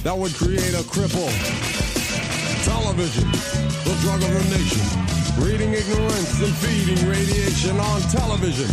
that 0.05 0.13
would 0.15 0.33
create 0.35 0.77
a 0.77 0.85
cripple. 0.85 1.33
Television, 2.61 3.25
the 3.89 3.97
drug 4.05 4.21
of 4.21 4.29
the 4.29 4.45
nation. 4.53 4.85
Breeding 5.41 5.73
ignorance 5.73 6.37
and 6.45 6.53
feeding 6.61 7.09
radiation 7.09 7.79
on 7.79 8.01
television. 8.13 8.69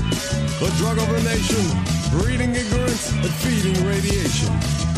The 0.61 0.69
drug 0.77 0.99
of 0.99 1.09
the 1.09 1.23
nation. 1.25 1.98
Breeding 2.19 2.57
ignorance 2.57 3.13
and 3.13 3.31
feeding 3.31 3.87
radiation. 3.87 4.98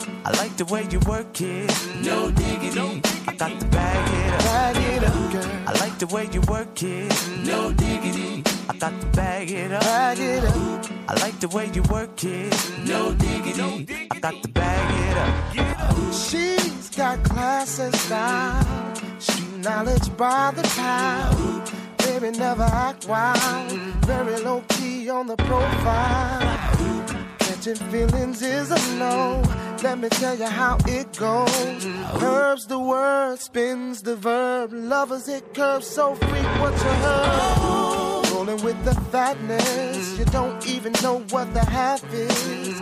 I 0.23 0.29
like 0.37 0.55
the 0.55 0.65
way 0.65 0.85
you 0.91 0.99
work 1.07 1.41
it. 1.41 1.71
No 2.03 2.29
diggity. 2.29 3.01
I 3.27 3.33
got 3.33 3.59
to 3.59 3.65
bag 3.67 4.13
it 4.13 4.33
up. 4.33 4.43
Bag 4.43 4.77
it 4.77 5.03
up, 5.03 5.31
girl. 5.31 5.51
I 5.67 5.79
like 5.79 5.97
the 5.97 6.07
way 6.07 6.29
you 6.31 6.41
work 6.41 6.83
it. 6.83 7.29
No 7.43 7.71
diggity. 7.73 8.43
I 8.69 8.77
got 8.77 9.01
to 9.01 9.07
bag 9.07 9.49
it 9.51 9.71
up. 9.71 9.81
Bag 9.81 10.19
it 10.19 10.43
up. 10.43 10.85
I 11.09 11.13
like 11.21 11.39
the 11.39 11.47
way 11.47 11.71
you 11.73 11.81
work 11.83 12.23
it. 12.23 12.53
No 12.85 13.13
diggity. 13.13 14.07
I 14.11 14.19
got 14.19 14.43
to 14.43 14.49
bag 14.49 15.09
it 15.09 15.17
up. 15.17 16.13
She's 16.13 16.89
got 16.95 17.23
class 17.23 17.79
and 17.79 17.95
style, 17.95 18.95
street 19.17 19.57
knowledge 19.57 20.15
by 20.17 20.51
the 20.55 20.63
pound. 20.63 21.71
Baby, 21.97 22.37
never 22.37 22.63
act 22.63 23.07
wild, 23.07 23.71
very 24.05 24.39
low 24.41 24.63
key 24.69 25.09
on 25.09 25.25
the 25.27 25.37
profile. 25.37 27.00
Catching 27.61 27.91
feelings 27.91 28.41
is 28.41 28.71
a 28.71 28.95
no. 28.95 29.39
Let 29.83 29.99
me 29.99 30.09
tell 30.09 30.33
you 30.33 30.47
how 30.47 30.79
it 30.87 31.15
goes. 31.15 31.85
Curves 32.19 32.65
the 32.65 32.79
word, 32.79 33.37
spins 33.37 34.01
the 34.01 34.15
verb. 34.15 34.73
Lovers 34.73 35.27
it 35.27 35.53
curves 35.53 35.85
so 35.85 36.15
frequent. 36.15 36.83
Rolling 38.33 38.63
with 38.63 38.83
the 38.83 38.95
fatness, 39.11 40.17
you 40.17 40.25
don't 40.25 40.65
even 40.65 40.91
know 41.03 41.19
what 41.29 41.53
the 41.53 41.63
half 41.63 42.03
is. 42.11 42.81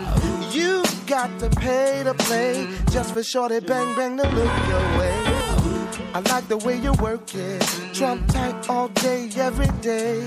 You 0.56 0.82
got 1.06 1.38
to 1.40 1.50
pay 1.50 2.00
to 2.02 2.14
play 2.14 2.66
just 2.90 3.12
for 3.12 3.22
shorty 3.22 3.60
bang 3.60 3.94
bang 3.96 4.16
to 4.16 4.22
look 4.22 4.68
your 4.68 4.98
way. 4.98 5.40
I 6.14 6.22
like 6.30 6.48
the 6.48 6.56
way 6.56 6.78
you 6.78 6.94
work 6.94 7.34
it, 7.34 7.60
Trump 7.92 8.26
tight 8.28 8.70
all 8.70 8.88
day, 8.88 9.28
every 9.36 9.68
day. 9.82 10.26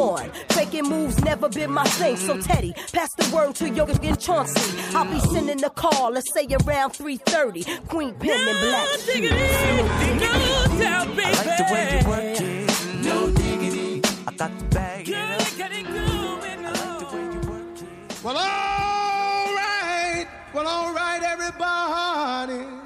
Faking 0.49 0.89
moves 0.89 1.23
never 1.23 1.47
been 1.47 1.71
my 1.71 1.83
thing. 1.83 2.17
So 2.17 2.41
Teddy, 2.41 2.73
pass 2.91 3.13
the 3.13 3.29
word 3.35 3.53
to 3.55 3.69
your 3.69 3.87
and 3.89 4.19
Chauncey. 4.19 4.79
I'll 4.95 5.05
be 5.05 5.19
sending 5.19 5.57
the 5.57 5.69
call, 5.69 6.11
let's 6.11 6.33
say 6.33 6.47
around 6.65 6.93
3:30. 6.93 7.63
Queen 7.87 8.15
Pen 8.15 8.47
and 8.47 8.59
Black. 8.59 8.87
Sheep. 8.99 9.31
I 9.31 9.35
like 11.31 11.57
the 11.57 11.63
way 11.71 11.99
you 11.99 12.07
work 12.09 12.41
it. 12.41 13.03
No 13.03 13.29
diggity. 13.31 14.01
I 14.27 14.31
got 14.33 14.57
to 14.57 14.65
bag 14.65 15.07
it 15.07 15.15
up. 15.15 15.41
Well, 18.23 18.37
all 18.37 19.55
right. 19.55 20.27
Well, 20.53 20.67
all 20.67 20.93
right, 20.93 21.21
everybody. 21.23 22.80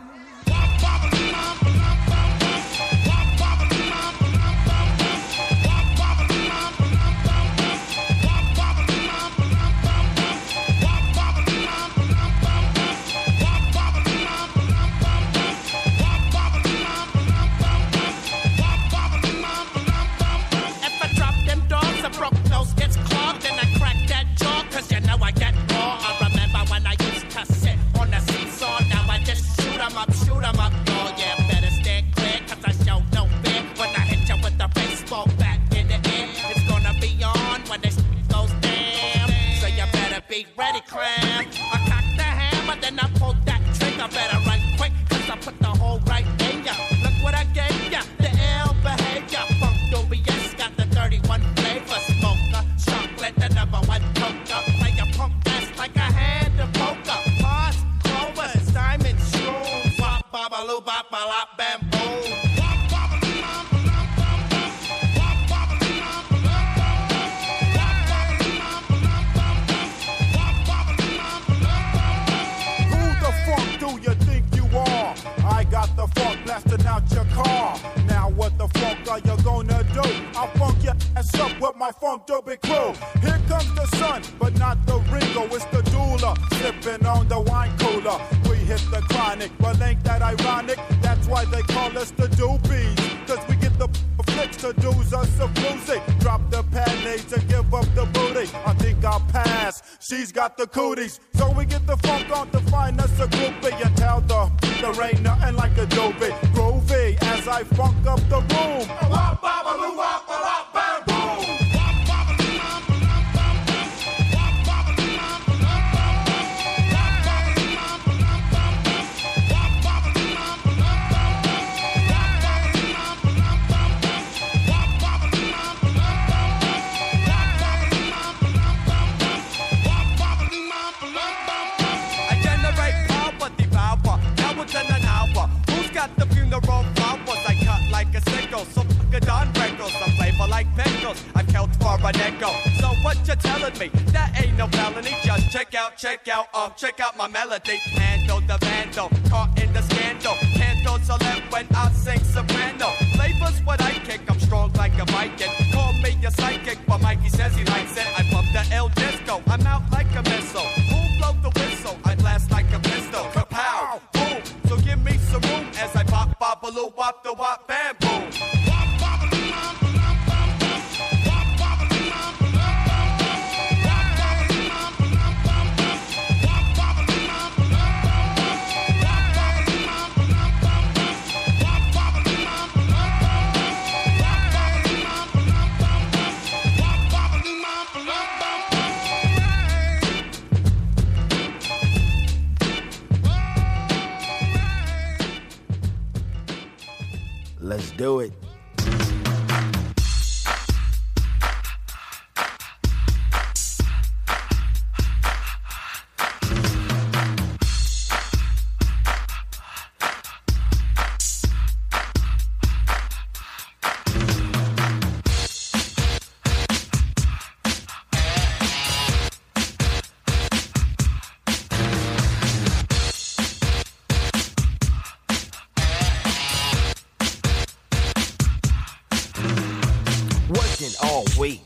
Week, 231.38 231.62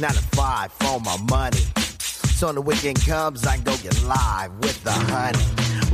nine 0.00 0.12
to 0.12 0.22
five 0.36 0.72
for 0.72 1.00
my 1.00 1.16
money. 1.28 1.64
So 2.36 2.46
when 2.48 2.56
the 2.56 2.62
weekend 2.62 3.00
comes, 3.06 3.46
I 3.46 3.58
go 3.58 3.76
get 3.78 4.02
live 4.02 4.52
with 4.58 4.82
the 4.82 4.92
honey. 4.92 5.38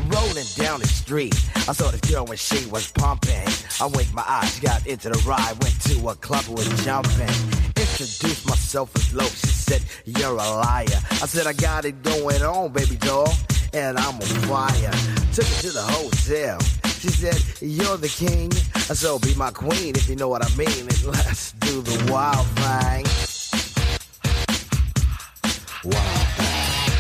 Rolling 0.09 0.47
down 0.57 0.81
the 0.81 0.86
street, 0.86 1.35
I 1.55 1.73
saw 1.73 1.90
this 1.90 2.01
girl 2.11 2.24
when 2.24 2.39
she 2.39 2.66
was 2.66 2.90
pumping. 2.93 3.47
I 3.81 3.86
winked 3.86 4.15
my 4.15 4.24
eyes, 4.27 4.59
got 4.61 4.86
into 4.86 5.11
the 5.11 5.19
ride, 5.27 5.53
went 5.62 5.78
to 5.82 6.09
a 6.09 6.15
club, 6.15 6.47
was 6.49 6.66
jumping. 6.85 7.28
Introduced 7.77 8.47
myself 8.47 8.95
as 8.97 9.12
low, 9.12 9.27
she 9.27 9.49
said, 9.49 9.82
You're 10.07 10.32
a 10.32 10.36
liar. 10.36 10.86
I 11.11 11.27
said, 11.27 11.47
I 11.47 11.53
got 11.53 11.85
it 11.85 12.03
going 12.03 12.43
on, 12.43 12.73
baby 12.73 12.97
doll, 12.97 13.32
and 13.74 13.99
I'm 13.99 14.15
on 14.15 14.23
fire. 14.49 14.93
Took 15.35 15.45
her 15.45 15.61
to 15.62 15.70
the 15.70 15.82
hotel. 15.82 16.59
She 16.99 17.09
said, 17.11 17.41
You're 17.61 17.97
the 17.97 18.09
king. 18.09 18.51
"Oh, 19.05 19.19
Be 19.20 19.33
my 19.37 19.53
queen 19.53 19.95
if 19.95 20.09
you 20.09 20.16
know 20.16 20.29
what 20.29 20.45
I 20.45 20.49
mean. 20.57 20.69
And 20.69 21.05
let's 21.05 21.53
do 21.53 21.81
the 21.81 22.12
wild 22.12 22.47
thing. 22.59 23.05
Wild 25.85 26.29
thing. 26.37 26.99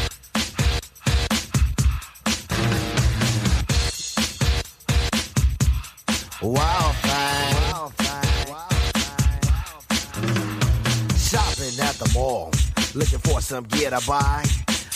Wild 6.42 6.94
thing. 6.96 7.54
Wild 7.72 7.92
thing. 7.94 8.58
Shopping 11.18 11.80
at 11.80 11.96
the 11.96 12.10
mall, 12.14 12.52
looking 12.94 13.18
for 13.18 13.40
some 13.40 13.64
gear 13.64 13.90
to 13.90 14.00
buy. 14.06 14.44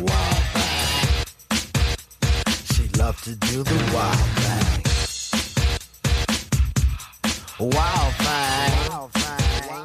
Wild. 0.00 0.42
She 2.72 2.86
loved 2.96 3.24
to 3.24 3.34
do 3.34 3.64
the 3.64 3.74
wild 3.92 4.16
thing. 4.38 4.82
Wild 7.58 8.14
thing. 8.14 8.90
Wild 8.90 9.12
thing. 9.12 9.84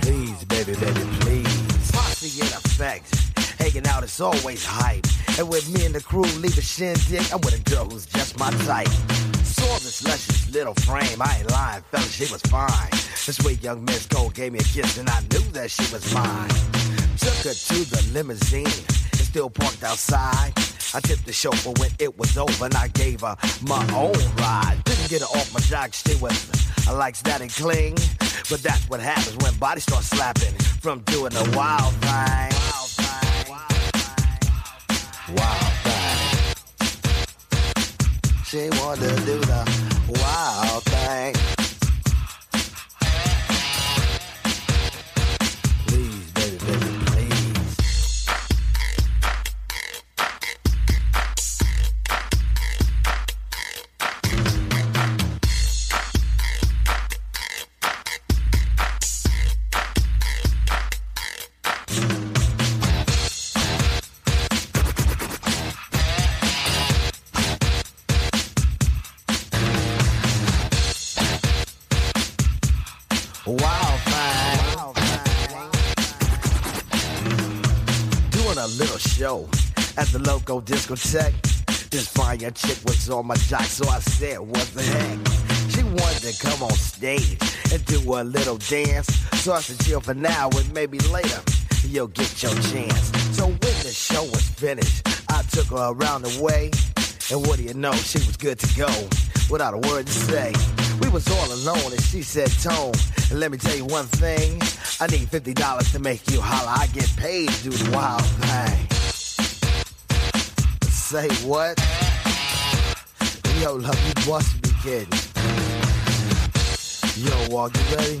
Please, 0.00 0.44
baby, 0.44 0.74
baby, 0.78 1.00
please. 1.20 1.90
Posse 1.90 2.40
in 2.40 2.46
effect. 2.46 3.12
Hanging 3.58 3.86
out 3.88 4.04
is 4.04 4.20
always 4.20 4.64
hype. 4.64 5.06
And 5.38 5.48
with 5.48 5.68
me 5.74 5.86
and 5.86 5.94
the 5.94 6.00
crew 6.00 6.22
leave 6.22 6.56
a 6.56 6.62
shindig, 6.62 7.26
I'm 7.32 7.40
with 7.40 7.58
a 7.58 7.70
girl 7.70 7.86
who's 7.86 8.06
just 8.06 8.38
my 8.38 8.50
type. 8.66 8.86
Saw 9.42 9.74
this 9.78 10.04
luscious 10.04 10.52
little 10.54 10.74
frame. 10.74 11.20
I 11.20 11.38
ain't 11.40 11.50
lying, 11.50 11.82
fella, 11.90 12.04
she 12.04 12.30
was 12.32 12.42
fine. 12.42 12.90
This 13.26 13.38
sweet 13.38 13.60
young 13.60 13.84
Miss 13.84 14.06
Gold 14.06 14.34
gave 14.34 14.52
me 14.52 14.60
a 14.60 14.62
kiss, 14.62 14.98
and 14.98 15.08
I 15.10 15.20
knew 15.22 15.50
that 15.50 15.68
she 15.68 15.82
was 15.92 16.14
mine. 16.14 16.48
Took 17.18 17.34
her 17.42 17.54
to 17.54 17.84
the 17.90 18.10
limousine. 18.12 19.01
Still 19.32 19.48
parked 19.48 19.82
outside. 19.82 20.52
I 20.92 21.00
tipped 21.00 21.24
the 21.24 21.32
chauffeur 21.32 21.72
when 21.80 21.90
it 21.98 22.18
was 22.18 22.36
over, 22.36 22.66
and 22.66 22.74
I 22.74 22.88
gave 22.88 23.22
her 23.22 23.34
my 23.62 23.82
own 23.94 24.12
ride. 24.36 24.76
Didn't 24.84 25.08
get 25.08 25.22
her 25.22 25.26
off 25.26 25.54
my 25.54 25.60
jock, 25.60 25.94
she 25.94 26.14
was. 26.16 26.50
I 26.86 26.92
like 26.92 27.16
that 27.20 27.40
and 27.40 27.50
cling, 27.50 27.94
but 28.50 28.62
that's 28.62 28.86
what 28.90 29.00
happens 29.00 29.38
when 29.38 29.54
bodies 29.54 29.84
start 29.84 30.04
slapping 30.04 30.52
from 30.82 31.00
doing 31.04 31.32
the 31.32 31.50
wild 31.56 31.94
thing. 31.94 32.52
Wild 33.48 33.70
thing. 33.80 34.36
Wild 35.38 35.72
thing. 35.80 36.54
She 38.44 38.68
wanted 38.82 39.16
to 39.16 39.24
do 39.24 39.38
the 39.40 39.64
wild 40.20 40.82
thing. 40.84 41.51
Local 80.22 80.62
discotheque. 80.62 81.90
This 81.90 82.16
young 82.16 82.52
chick 82.52 82.78
was 82.84 83.10
on 83.10 83.26
my 83.26 83.34
jock, 83.34 83.64
so 83.64 83.88
I 83.88 83.98
said, 84.00 84.40
what 84.40 84.66
the 84.74 84.82
heck? 84.82 85.18
She 85.70 85.82
wanted 85.82 86.22
to 86.22 86.46
come 86.46 86.62
on 86.62 86.72
stage 86.72 87.38
and 87.72 87.84
do 87.84 87.98
a 88.14 88.22
little 88.22 88.56
dance. 88.56 89.08
So 89.42 89.52
I 89.52 89.60
said, 89.60 89.84
chill 89.84 90.00
for 90.00 90.14
now 90.14 90.48
and 90.50 90.72
maybe 90.72 90.98
later 91.10 91.40
you'll 91.86 92.08
get 92.08 92.42
your 92.42 92.52
chance. 92.52 93.12
So 93.36 93.46
when 93.46 93.58
the 93.58 93.92
show 93.92 94.22
was 94.22 94.48
finished, 94.48 95.06
I 95.28 95.42
took 95.50 95.66
her 95.66 95.92
around 95.92 96.22
the 96.22 96.42
way. 96.42 96.70
And 97.30 97.46
what 97.46 97.58
do 97.58 97.64
you 97.64 97.74
know, 97.74 97.92
she 97.92 98.18
was 98.18 98.36
good 98.36 98.58
to 98.58 98.76
go 98.76 98.88
without 99.50 99.74
a 99.74 99.88
word 99.88 100.06
to 100.06 100.12
say. 100.12 100.52
We 101.00 101.08
was 101.08 101.28
all 101.28 101.52
alone 101.52 101.92
and 101.92 102.02
she 102.02 102.22
said, 102.22 102.50
Tone, 102.62 102.92
and 103.30 103.40
let 103.40 103.50
me 103.50 103.58
tell 103.58 103.76
you 103.76 103.86
one 103.86 104.06
thing. 104.06 104.60
I 105.00 105.06
need 105.08 105.28
$50 105.28 105.92
to 105.92 105.98
make 105.98 106.30
you 106.30 106.40
holler. 106.40 106.72
I 106.74 106.86
get 106.88 107.10
paid 107.16 107.48
to 107.48 107.62
do 107.64 107.70
the 107.70 107.90
wild 107.96 108.24
thing. 108.24 108.91
Say 111.12 111.28
what? 111.44 111.78
Yo, 113.60 113.74
love, 113.74 114.00
you 114.06 114.32
must 114.32 114.62
be 114.62 114.70
kidding. 114.82 115.12
Yo, 117.18 117.48
walk, 117.50 117.76
you 117.76 117.96
ready? 117.96 118.18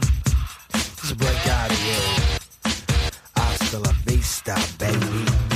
Just 0.74 1.16
break 1.16 1.46
out 1.46 1.70
of 1.70 1.78
here. 1.78 2.38
Hasta 3.34 3.78
la 3.78 3.92
vista, 4.04 4.58
baby. 4.78 5.51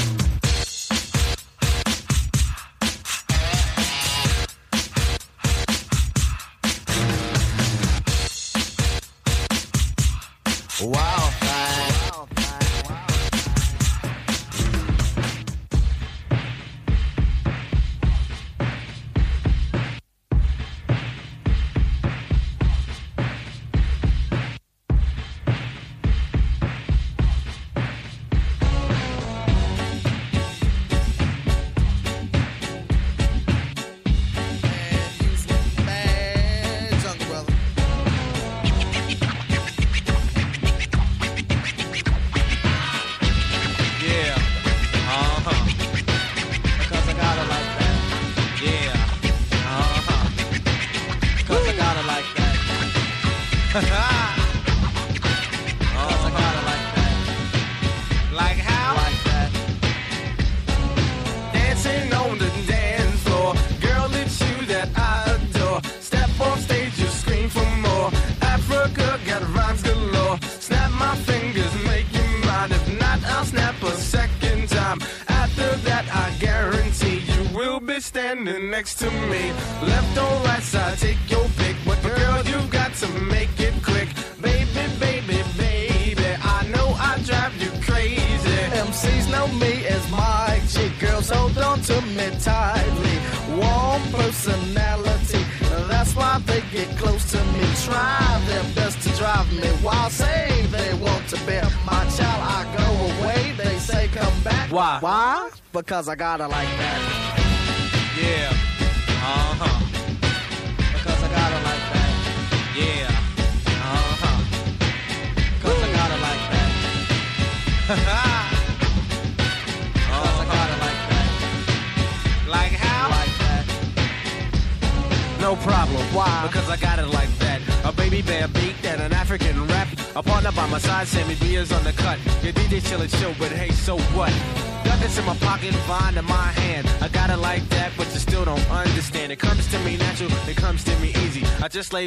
I 106.16 106.18
got 106.18 106.40
it 106.40 106.48
like 106.48 106.78
that. 106.78 107.45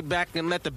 Back 0.02 0.36
and 0.36 0.50
let 0.50 0.64
the 0.64 0.72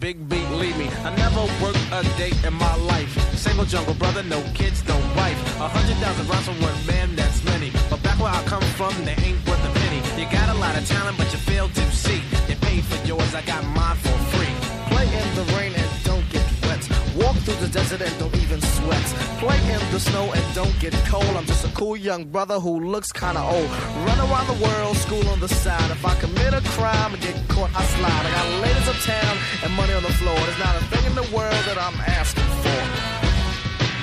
young 22.12 22.24
brother 22.26 22.60
who 22.60 22.74
looks 22.93 23.10
kinda 23.10 23.40
old. 23.40 23.70
Run 24.06 24.18
around 24.26 24.47
the 24.47 24.59
world, 24.66 24.94
school 24.98 25.26
on 25.30 25.40
the 25.40 25.48
side. 25.48 25.90
If 25.90 26.05
I 26.05 26.14
commit 26.16 26.52
a 26.52 26.60
crime 26.76 27.14
and 27.14 27.22
get 27.22 27.36
caught, 27.48 27.70
I 27.74 27.82
slide. 27.94 28.24
I 28.28 28.30
got 28.39 28.47
ladies 28.64 28.86
uptown 28.93 29.34
and 29.62 29.72
money 29.80 29.94
on 29.94 30.02
the 30.02 30.14
floor. 30.20 30.36
There's 30.44 30.62
not 30.66 30.74
a 30.80 30.84
thing 30.93 31.05
in 31.10 31.14
the 31.14 31.28
world 31.34 31.62
that 31.68 31.78
I'm 31.86 31.98
asking 32.20 32.51
for. 32.62 32.80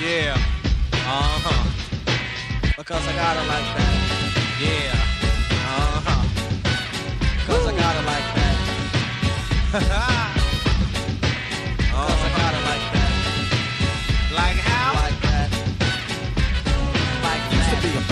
Yeah. 0.04 0.34
Uh-huh. 1.18 1.64
Because 2.78 3.04
I 3.10 3.12
got 3.22 3.34
it 3.40 3.46
like 3.54 3.68
that. 3.78 3.94
Yeah. 4.66 4.94
Uh-huh. 5.78 6.22
Because 7.38 7.64
I 7.70 7.72
got 7.84 7.94
it 8.00 8.06
like 8.14 8.28
that. 8.38 8.56
Because 9.72 10.36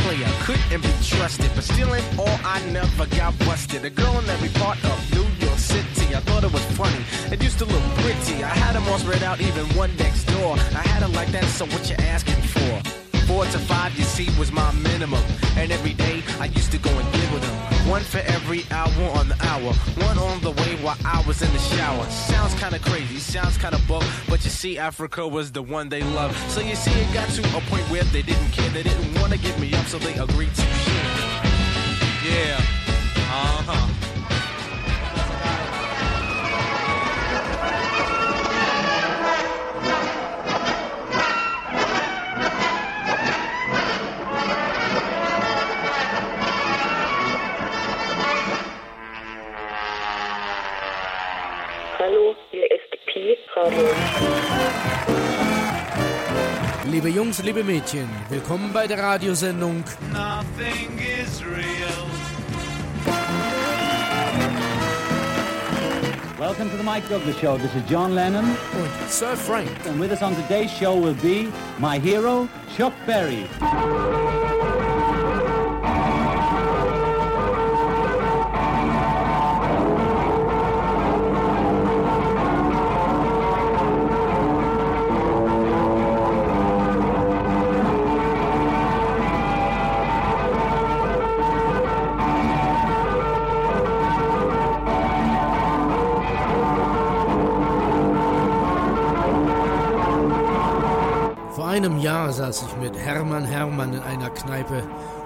player, 0.09 0.29
couldn't 0.41 0.83
be 0.83 0.93
trusted, 1.03 1.51
but 1.55 1.65
still 1.65 1.95
ain't 1.95 2.19
all 2.19 2.39
I 2.43 2.65
never 2.71 3.05
got 3.17 3.39
busted. 3.41 3.85
A 3.85 3.91
girl 3.91 4.19
in 4.19 4.27
every 4.31 4.49
part 4.61 4.83
of 4.85 4.97
New 5.13 5.29
York 5.45 5.59
City, 5.59 6.15
I 6.15 6.21
thought 6.21 6.45
it 6.45 6.53
was 6.53 6.65
funny. 6.81 7.03
It 7.31 7.43
used 7.43 7.59
to 7.59 7.67
look 7.67 7.85
pretty. 8.03 8.43
I 8.43 8.53
had 8.63 8.75
them 8.75 8.89
all 8.89 8.99
spread 8.99 9.23
out, 9.23 9.41
even 9.41 9.67
one 9.77 9.95
next 9.97 10.25
door. 10.25 10.55
I 10.81 10.83
had 10.93 11.03
it 11.03 11.13
like 11.15 11.31
that, 11.33 11.45
so 11.45 11.67
what 11.67 11.91
you 11.91 11.97
asking 11.99 12.43
for? 12.55 12.73
Four 13.27 13.45
to 13.45 13.59
five, 13.59 13.93
you 13.99 14.05
see, 14.05 14.29
was 14.39 14.51
my 14.51 14.73
minimum. 14.73 15.23
And 15.59 15.73
every 15.73 15.95
day, 15.95 16.23
I 16.39 16.47
used 16.47 16.71
to 16.71 16.79
go 16.79 16.91
and 16.91 17.13
get 17.13 17.33
with 17.33 17.43
them. 17.43 17.57
One 17.91 18.03
for 18.03 18.19
every 18.19 18.63
hour 18.71 19.05
on 19.19 19.29
the 19.29 19.37
hour. 19.43 19.73
One 20.07 20.17
on 20.19 20.41
the 20.41 20.53
way 20.53 20.77
while 20.83 20.97
I 21.05 21.23
was 21.27 21.43
in 21.43 21.53
the 21.53 21.59
shower. 21.59 22.05
Sounds 22.11 22.55
kinda 22.55 22.79
crazy, 22.79 23.19
sounds 23.19 23.59
kinda 23.59 23.81
buck. 23.89 24.05
But 24.29 24.45
you 24.45 24.51
see, 24.51 24.79
Africa 24.79 25.27
was 25.27 25.51
the 25.51 25.63
one 25.63 25.89
they 25.89 26.03
loved. 26.03 26.37
So 26.51 26.61
you 26.61 26.77
see, 26.77 26.93
it 26.93 27.13
got 27.13 27.29
to 27.31 27.43
a 27.57 27.61
point 27.63 27.85
where 27.91 28.05
they 28.05 28.23
didn't 28.23 28.51
care. 28.53 28.71
They 28.71 28.85
didn't 28.85 29.21
wanna 29.21 29.37
give 29.37 29.59
me 29.59 29.75
up, 29.75 29.87
so 29.87 29.99
they 29.99 30.15
agreed 30.15 30.55
to. 30.55 30.67
Yeah. 32.25 32.78
Jungs, 57.19 57.43
liebe 57.43 57.65
Mädchen, 57.65 58.09
willkommen 58.29 58.73
bei 58.73 58.87
der 58.87 59.01
Radiosendung 59.01 59.83
Nothing 60.13 61.01
is 61.01 61.45
real. 61.45 62.07
Welcome 66.39 66.71
to 66.71 66.77
the 66.77 66.85
Mike 66.85 67.09
Douglas 67.09 67.37
Show. 67.41 67.59
This 67.59 67.75
is 67.75 67.83
John 67.91 68.15
Lennon. 68.15 68.45
Und 68.45 69.11
Sir 69.11 69.35
Frank. 69.35 69.69
And 69.89 69.99
with 69.99 70.13
us 70.13 70.23
on 70.23 70.37
today's 70.37 70.71
show 70.71 70.95
will 70.95 71.17
be 71.21 71.49
my 71.81 71.99
hero, 71.99 72.49
Chuck 72.77 72.93
Berry. 73.05 73.49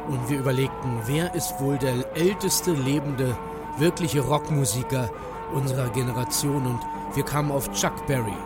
Und 0.09 0.29
wir 0.29 0.39
überlegten, 0.39 1.01
wer 1.07 1.35
ist 1.35 1.61
wohl 1.61 1.79
der 1.79 1.95
älteste 2.17 2.73
lebende, 2.73 3.37
wirkliche 3.79 4.21
Rockmusiker 4.21 5.11
unserer 5.55 5.89
Generation 5.91 6.67
und 6.67 6.81
wir 7.15 7.25
kamen 7.25 7.51
auf 7.53 7.71
Chuck 7.73 8.07
Berry. 8.07 8.37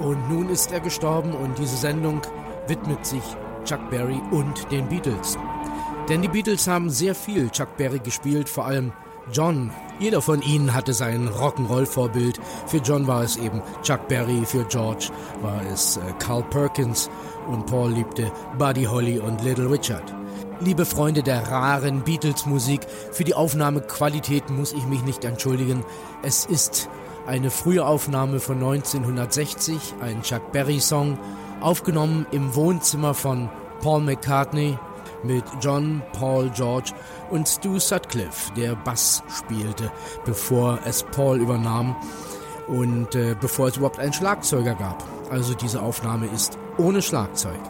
Und 0.00 0.30
nun 0.30 0.48
ist 0.48 0.72
er 0.72 0.80
gestorben 0.80 1.32
und 1.32 1.58
diese 1.58 1.76
Sendung 1.76 2.22
widmet 2.66 3.04
sich 3.04 3.22
Chuck 3.64 3.90
Berry 3.90 4.20
und 4.30 4.70
den 4.70 4.88
Beatles. 4.88 5.38
Denn 6.08 6.22
die 6.22 6.28
Beatles 6.28 6.66
haben 6.66 6.90
sehr 6.90 7.14
viel 7.14 7.50
Chuck 7.50 7.76
Berry 7.76 7.98
gespielt, 7.98 8.48
vor 8.48 8.66
allem 8.66 8.92
John. 9.30 9.70
Jeder 10.00 10.20
von 10.20 10.42
ihnen 10.42 10.74
hatte 10.74 10.92
sein 10.92 11.28
Rock'n'Roll-Vorbild. 11.28 12.40
Für 12.66 12.78
John 12.78 13.06
war 13.06 13.22
es 13.22 13.36
eben 13.36 13.62
Chuck 13.82 14.08
Berry, 14.08 14.44
für 14.44 14.64
George 14.64 15.10
war 15.42 15.60
es 15.72 15.96
äh, 15.96 16.00
Carl 16.18 16.42
Perkins 16.44 17.08
und 17.46 17.66
Paul 17.66 17.92
liebte 17.92 18.32
Buddy 18.58 18.84
Holly 18.84 19.18
und 19.20 19.42
Little 19.44 19.70
Richard. 19.70 20.12
Liebe 20.64 20.84
Freunde 20.86 21.24
der 21.24 21.50
raren 21.50 22.04
Beatles-Musik, 22.04 22.82
für 23.10 23.24
die 23.24 23.34
Aufnahmequalität 23.34 24.48
muss 24.48 24.72
ich 24.72 24.86
mich 24.86 25.02
nicht 25.02 25.24
entschuldigen. 25.24 25.84
Es 26.22 26.44
ist 26.46 26.88
eine 27.26 27.50
frühe 27.50 27.84
Aufnahme 27.84 28.38
von 28.38 28.58
1960, 28.58 29.94
ein 30.00 30.22
Chuck 30.22 30.52
Berry-Song, 30.52 31.18
aufgenommen 31.60 32.26
im 32.30 32.54
Wohnzimmer 32.54 33.12
von 33.12 33.50
Paul 33.80 34.02
McCartney 34.02 34.78
mit 35.24 35.42
John, 35.60 36.00
Paul, 36.12 36.48
George 36.54 36.92
und 37.30 37.48
Stu 37.48 37.80
Sutcliffe, 37.80 38.52
der 38.56 38.76
Bass 38.76 39.24
spielte, 39.36 39.90
bevor 40.24 40.78
es 40.84 41.02
Paul 41.02 41.40
übernahm 41.40 41.96
und 42.68 43.16
äh, 43.16 43.34
bevor 43.40 43.66
es 43.66 43.78
überhaupt 43.78 43.98
einen 43.98 44.12
Schlagzeuger 44.12 44.76
gab. 44.76 45.02
Also 45.28 45.54
diese 45.54 45.82
Aufnahme 45.82 46.26
ist 46.26 46.56
ohne 46.78 47.02
Schlagzeug. 47.02 47.60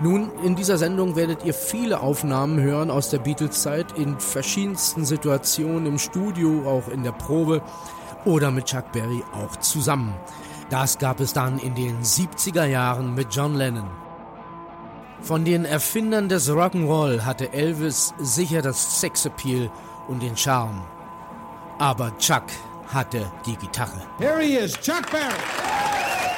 Nun, 0.00 0.30
in 0.42 0.56
dieser 0.56 0.76
Sendung 0.76 1.14
werdet 1.14 1.44
ihr 1.44 1.54
viele 1.54 2.00
Aufnahmen 2.00 2.60
hören 2.60 2.90
aus 2.90 3.10
der 3.10 3.20
Beatles-Zeit 3.20 3.96
in 3.96 4.18
verschiedensten 4.18 5.04
Situationen 5.04 5.86
im 5.86 5.98
Studio, 5.98 6.68
auch 6.68 6.88
in 6.88 7.04
der 7.04 7.12
Probe 7.12 7.62
oder 8.24 8.50
mit 8.50 8.66
Chuck 8.66 8.90
Berry 8.92 9.22
auch 9.32 9.56
zusammen. 9.56 10.14
Das 10.68 10.98
gab 10.98 11.20
es 11.20 11.32
dann 11.32 11.58
in 11.58 11.74
den 11.74 12.02
70er 12.02 12.64
Jahren 12.64 13.14
mit 13.14 13.34
John 13.34 13.54
Lennon. 13.54 13.88
Von 15.20 15.44
den 15.44 15.64
Erfindern 15.64 16.28
des 16.28 16.50
Rock'n'Roll 16.50 17.24
hatte 17.24 17.52
Elvis 17.52 18.14
sicher 18.18 18.62
das 18.62 19.00
Sexappeal 19.00 19.70
und 20.08 20.22
den 20.22 20.36
Charme. 20.36 20.82
Aber 21.78 22.16
Chuck 22.18 22.44
hatte 22.92 23.30
die 23.46 23.56
Gitarre. 23.56 24.02
Here 24.18 24.40
he 24.40 24.56
is, 24.56 24.72
Chuck 24.80 25.10
Berry. 25.10 26.33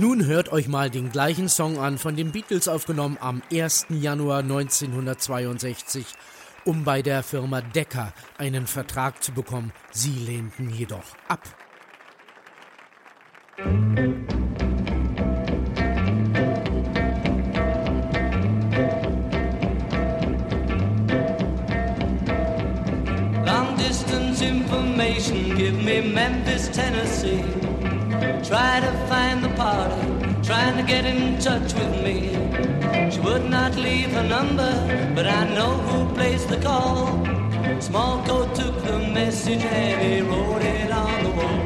Nun 0.00 0.26
hört 0.26 0.52
euch 0.52 0.68
mal 0.68 0.90
den 0.90 1.10
gleichen 1.10 1.48
Song 1.48 1.76
an, 1.78 1.98
von 1.98 2.14
den 2.14 2.30
Beatles 2.30 2.68
aufgenommen 2.68 3.18
am 3.20 3.42
1. 3.52 3.86
Januar 3.88 4.38
1962, 4.38 6.06
um 6.64 6.84
bei 6.84 7.02
der 7.02 7.24
Firma 7.24 7.62
Decca 7.62 8.12
einen 8.38 8.68
Vertrag 8.68 9.24
zu 9.24 9.32
bekommen. 9.32 9.72
Sie 9.90 10.12
lehnten 10.12 10.70
jedoch 10.70 11.16
ab. 11.26 11.42
Long 13.58 14.37
get 30.88 31.04
in 31.04 31.38
touch 31.38 31.74
with 31.74 31.94
me. 32.02 32.18
She 33.10 33.20
would 33.20 33.44
not 33.44 33.76
leave 33.76 34.10
her 34.12 34.22
number, 34.22 34.72
but 35.14 35.26
I 35.26 35.44
know 35.54 35.72
who 35.88 36.14
placed 36.14 36.48
the 36.48 36.56
call. 36.56 36.98
Small 37.78 38.24
coat 38.24 38.54
took 38.54 38.74
the 38.84 38.98
message 38.98 39.62
and 39.62 40.00
he 40.00 40.22
wrote 40.22 40.62
it 40.62 40.90
on 40.90 41.16
the 41.24 41.32
wall. 41.38 41.60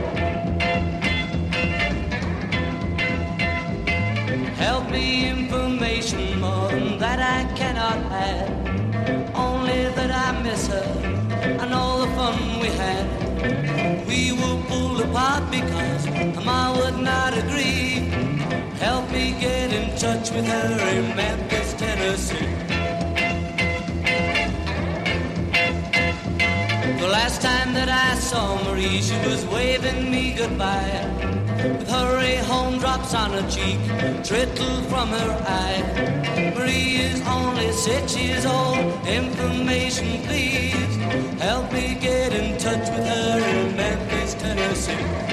Help 4.67 4.91
me 4.91 5.31
information 5.31 6.41
more 6.41 6.69
than 6.71 6.99
that 6.99 7.21
I 7.21 7.41
cannot 7.55 7.99
have. 8.17 8.49
Only 9.37 9.83
that 9.99 10.11
I 10.27 10.43
miss 10.43 10.67
her 10.67 10.89
and 11.63 11.73
all 11.73 11.99
the 12.05 12.11
fun 12.19 12.39
we 12.61 12.71
had. 12.85 13.07
We 14.09 14.33
were 14.33 14.59
pulled 14.69 15.01
apart 15.01 15.49
because 15.49 16.03
Ma 16.45 16.77
would 16.77 16.99
not 16.99 17.39
agree. 17.39 18.12
Help 18.83 19.09
me 19.13 19.31
get 19.39 19.73
in 19.73 19.97
touch 19.97 20.33
with 20.33 20.45
her 20.45 20.89
in 20.91 21.15
Memphis, 21.15 21.73
Tennessee. 21.75 22.49
The 27.01 27.09
last 27.09 27.41
time 27.41 27.75
that 27.75 27.89
I 27.89 28.19
saw 28.19 28.61
Marie, 28.65 29.01
she 29.01 29.17
was 29.29 29.47
waving 29.47 30.11
me 30.11 30.35
goodbye. 30.37 31.07
With 31.63 31.89
hurry 31.89 32.35
home 32.51 32.81
drops 32.81 33.15
on 33.15 33.31
her 33.31 33.49
cheek, 33.49 33.79
trickle 34.25 34.83
from 34.91 35.11
her 35.11 35.31
eye. 35.47 36.53
Marie 36.57 36.97
is 37.11 37.23
only 37.29 37.71
six 37.71 38.17
years 38.17 38.45
old. 38.45 39.07
Information, 39.07 40.23
please. 40.27 40.97
Help 41.41 41.73
me 41.73 41.95
get 42.01 42.33
in 42.33 42.59
touch 42.59 42.91
with 42.91 43.07
her 43.07 43.39
in 43.55 43.77
Memphis, 43.77 44.35
Tennessee. 44.35 45.32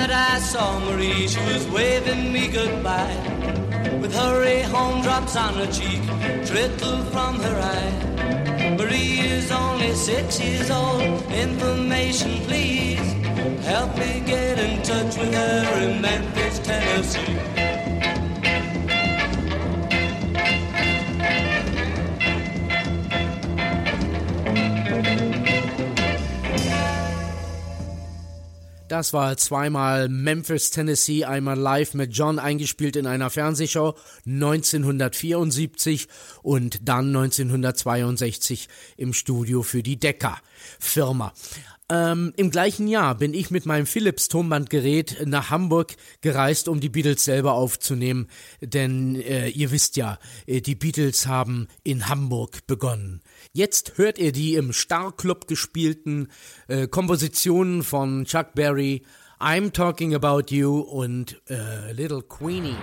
That 0.00 0.32
I 0.32 0.38
saw 0.38 0.78
Marie, 0.86 1.28
she 1.28 1.40
was 1.52 1.68
waving 1.68 2.32
me 2.32 2.48
goodbye. 2.48 3.20
With 4.00 4.14
hurry 4.14 4.62
home 4.62 5.02
drops 5.02 5.36
on 5.36 5.52
her 5.60 5.70
cheek, 5.78 6.02
trickle 6.48 7.00
from 7.12 7.34
her 7.46 7.56
eye. 7.76 8.76
Marie 8.78 9.20
is 9.36 9.52
only 9.52 9.92
six 9.94 10.40
years 10.40 10.70
old. 10.70 11.02
Information, 11.46 12.32
please. 12.48 13.08
Help 13.72 13.90
me 13.98 14.22
get 14.24 14.58
in 14.58 14.82
touch 14.82 15.18
with 15.18 15.34
her 15.34 15.78
in 15.84 16.00
Memphis, 16.00 16.58
Tennessee. 16.60 17.59
Das 28.90 29.12
war 29.12 29.36
zweimal 29.36 30.08
Memphis, 30.08 30.72
Tennessee, 30.72 31.24
einmal 31.24 31.56
live 31.56 31.94
mit 31.94 32.12
John 32.12 32.40
eingespielt 32.40 32.96
in 32.96 33.06
einer 33.06 33.30
Fernsehshow 33.30 33.94
1974 34.26 36.08
und 36.42 36.88
dann 36.88 37.14
1962 37.14 38.68
im 38.96 39.12
Studio 39.12 39.62
für 39.62 39.84
die 39.84 39.96
Decca 39.96 40.38
Firma. 40.80 41.32
Ähm, 41.88 42.32
Im 42.36 42.50
gleichen 42.50 42.88
Jahr 42.88 43.14
bin 43.14 43.32
ich 43.32 43.52
mit 43.52 43.64
meinem 43.64 43.86
Philips 43.86 44.26
Tonbandgerät 44.26 45.24
nach 45.24 45.50
Hamburg 45.50 45.94
gereist, 46.20 46.66
um 46.66 46.80
die 46.80 46.88
Beatles 46.88 47.24
selber 47.24 47.52
aufzunehmen. 47.52 48.26
Denn 48.60 49.14
äh, 49.14 49.50
ihr 49.50 49.70
wisst 49.70 49.96
ja, 49.96 50.18
äh, 50.46 50.60
die 50.60 50.74
Beatles 50.74 51.28
haben 51.28 51.68
in 51.84 52.08
Hamburg 52.08 52.66
begonnen. 52.66 53.22
Jetzt 53.52 53.98
hört 53.98 54.18
ihr 54.18 54.30
die 54.30 54.54
im 54.54 54.72
Star 54.72 55.10
Club 55.10 55.48
gespielten 55.48 56.28
äh, 56.68 56.86
Kompositionen 56.86 57.82
von 57.82 58.24
Chuck 58.24 58.54
Berry, 58.54 59.02
I'm 59.40 59.72
Talking 59.72 60.14
About 60.14 60.54
You 60.54 60.78
und 60.78 61.42
äh, 61.48 61.90
Little 61.90 62.22
Queenie. 62.22 62.76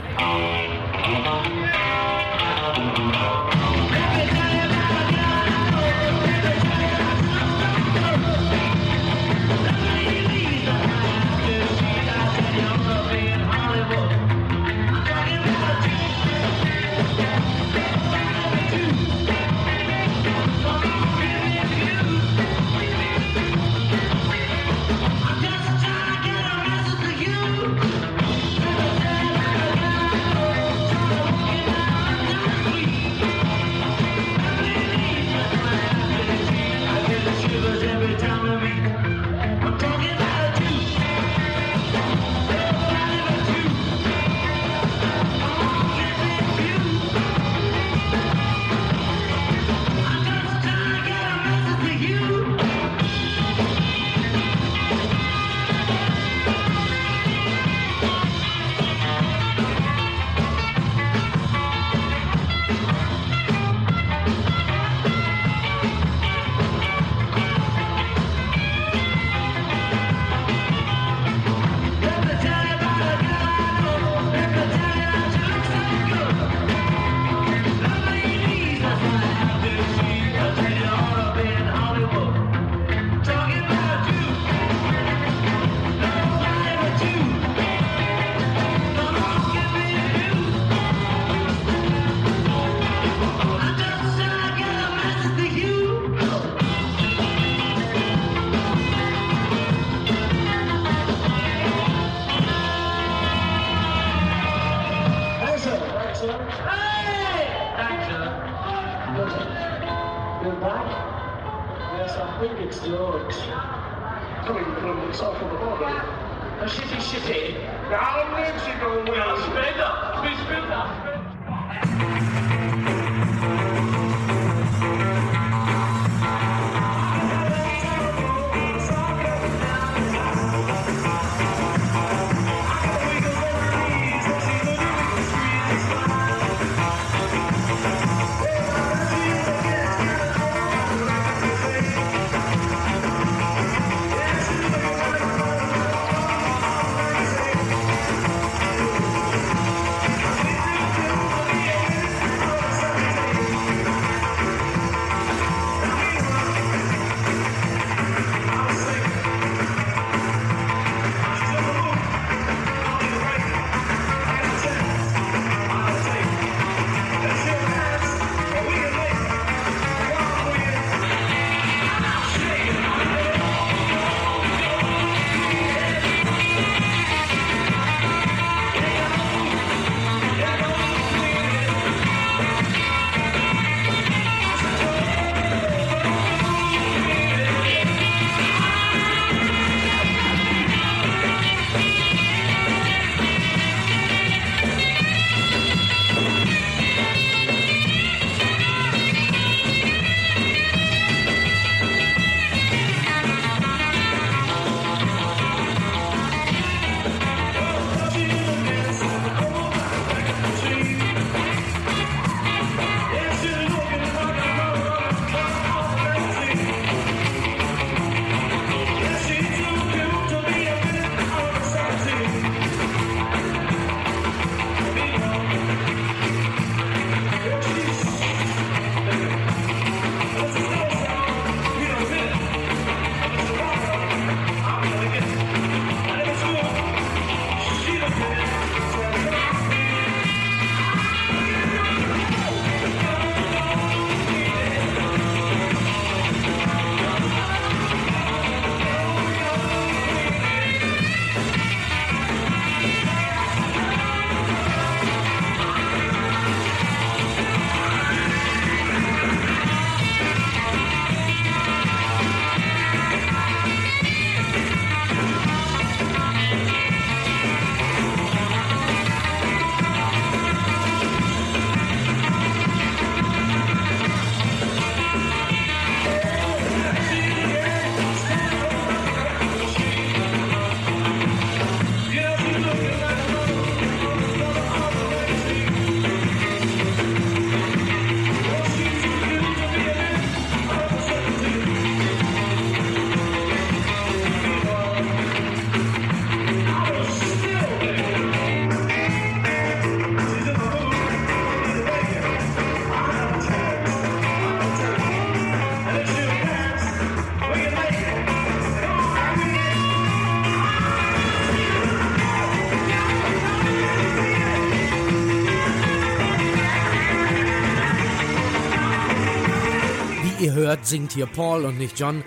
Hört, 320.67 320.85
singt 320.85 321.13
hier 321.13 321.25
Paul 321.25 321.65
und 321.65 321.77
nicht 321.77 321.99
John. 321.99 322.23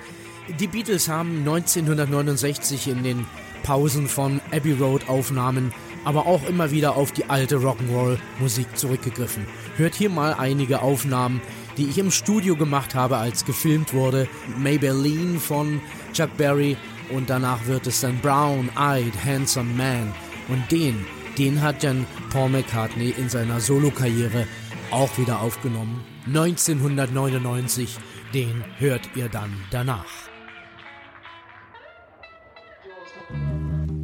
Die 0.58 0.66
Beatles 0.66 1.08
haben 1.08 1.38
1969 1.38 2.88
in 2.88 3.02
den 3.02 3.26
Pausen 3.62 4.08
von 4.08 4.40
Abbey 4.50 4.72
Road 4.72 5.08
Aufnahmen 5.08 5.72
aber 6.04 6.26
auch 6.26 6.46
immer 6.48 6.70
wieder 6.70 6.96
auf 6.96 7.12
die 7.12 7.26
alte 7.26 7.56
Rock'n'Roll-Musik 7.56 8.76
zurückgegriffen. 8.76 9.46
Hört 9.76 9.94
hier 9.94 10.10
mal 10.10 10.34
einige 10.34 10.82
Aufnahmen, 10.82 11.40
die 11.76 11.86
ich 11.86 11.98
im 11.98 12.10
Studio 12.10 12.56
gemacht 12.56 12.94
habe, 12.94 13.16
als 13.18 13.44
gefilmt 13.44 13.92
wurde. 13.92 14.28
Maybelline 14.58 15.38
von 15.38 15.80
Chuck 16.12 16.36
Berry 16.36 16.76
und 17.10 17.30
danach 17.30 17.66
wird 17.66 17.86
es 17.86 18.00
dann 18.00 18.18
Brown 18.20 18.70
Eyed 18.78 19.12
Handsome 19.24 19.72
Man. 19.74 20.12
Und 20.48 20.70
den, 20.70 21.04
den 21.38 21.60
hat 21.60 21.84
dann 21.84 22.06
Paul 22.30 22.48
McCartney 22.48 23.14
in 23.16 23.28
seiner 23.28 23.60
Solokarriere 23.60 24.46
auch 24.90 25.16
wieder 25.18 25.40
aufgenommen. 25.40 26.04
1999, 26.26 27.98
den 28.32 28.64
hört 28.78 29.08
ihr 29.16 29.28
dann 29.28 29.52
danach. 29.70 30.28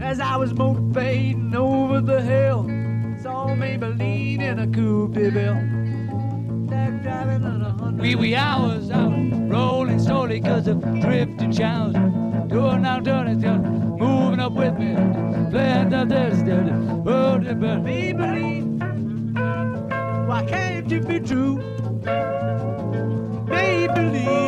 As 0.01 0.20
I 0.20 0.36
was 0.36 0.53
motivating 0.55 1.45
Maybelline, 23.97 24.45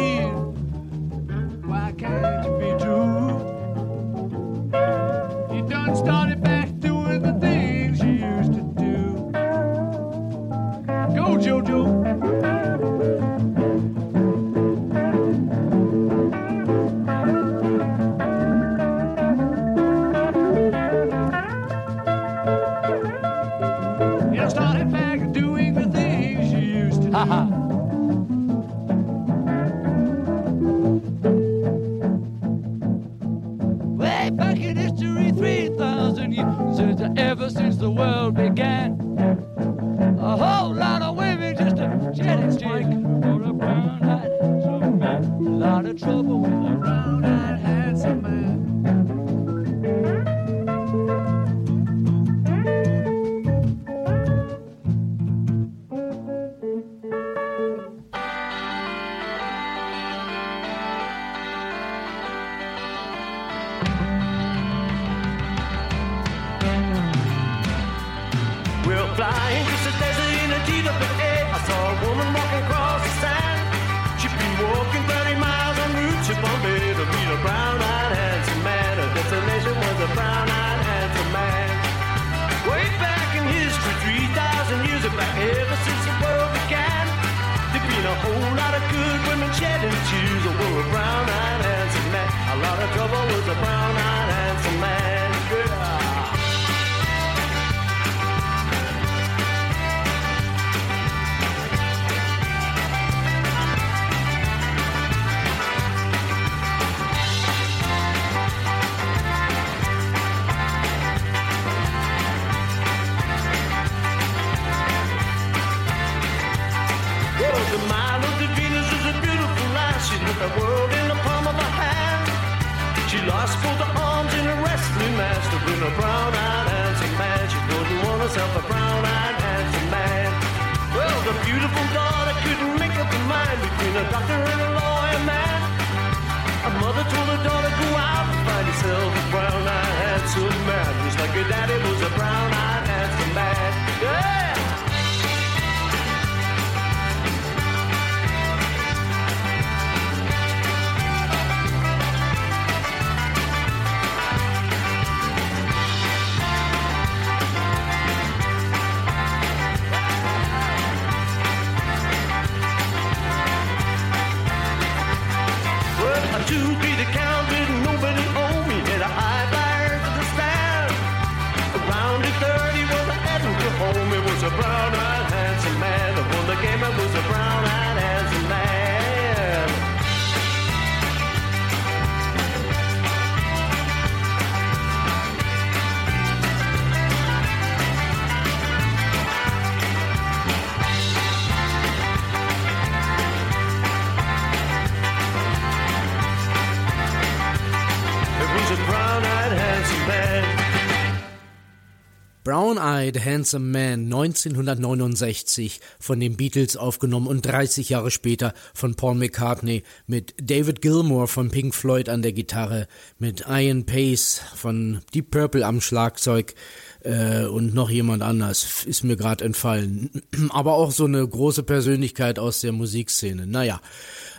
Handsome 203.25 203.67
Man 203.67 204.05
1969 204.05 205.81
von 205.99 206.21
den 206.21 206.37
Beatles 206.37 206.77
aufgenommen 206.77 207.27
und 207.27 207.47
30 207.47 207.89
Jahre 207.89 208.11
später 208.11 208.55
von 208.75 208.95
Paul 208.95 209.15
McCartney 209.17 209.83
mit 210.07 210.35
David 210.41 210.83
Gilmour 210.83 211.29
von 211.29 211.51
Pink 211.51 211.75
Floyd 211.75 212.09
an 212.09 212.23
der 212.23 212.33
Gitarre, 212.33 212.89
mit 213.19 213.45
Ian 213.49 213.87
Pace 213.87 214.43
von 214.55 215.01
Deep 215.15 215.31
Purple 215.31 215.65
am 215.67 215.81
Schlagzeug 215.81 216.55
äh, 217.01 217.45
und 217.45 217.75
noch 217.75 217.91
jemand 217.91 218.23
anders, 218.23 218.85
ist 218.85 219.05
mir 219.05 219.17
gerade 219.17 219.45
entfallen. 219.45 220.11
Aber 220.51 220.75
auch 220.75 220.91
so 220.91 221.05
eine 221.05 221.27
große 221.27 221.63
Persönlichkeit 221.63 222.39
aus 222.39 222.61
der 222.61 222.73
Musikszene. 222.73 223.47
Naja, 223.47 223.81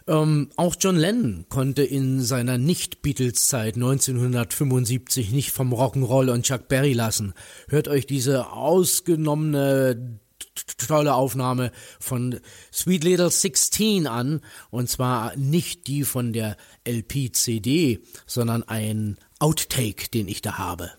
ähm, 0.09 0.49
auch 0.55 0.75
John 0.79 0.95
Lennon 0.97 1.45
konnte 1.49 1.83
in 1.83 2.21
seiner 2.21 2.57
Nicht-Beatles-Zeit 2.57 3.75
1975 3.75 5.31
nicht 5.31 5.51
vom 5.51 5.73
Rock'n'Roll 5.73 6.31
und 6.31 6.43
Chuck 6.43 6.67
Berry 6.67 6.93
lassen. 6.93 7.33
Hört 7.67 7.87
euch 7.87 8.07
diese 8.07 8.51
ausgenommene 8.51 10.19
tolle 10.87 11.13
Aufnahme 11.13 11.71
von 11.99 12.39
Sweet 12.73 13.03
Little 13.03 13.29
16 13.29 14.07
an 14.07 14.41
und 14.71 14.89
zwar 14.89 15.35
nicht 15.35 15.87
die 15.87 16.03
von 16.03 16.33
der 16.33 16.57
LP-CD, 16.87 17.99
sondern 18.25 18.63
ein 18.63 19.17
Outtake, 19.39 20.09
den 20.11 20.27
ich 20.27 20.41
da 20.41 20.57
habe. 20.57 20.91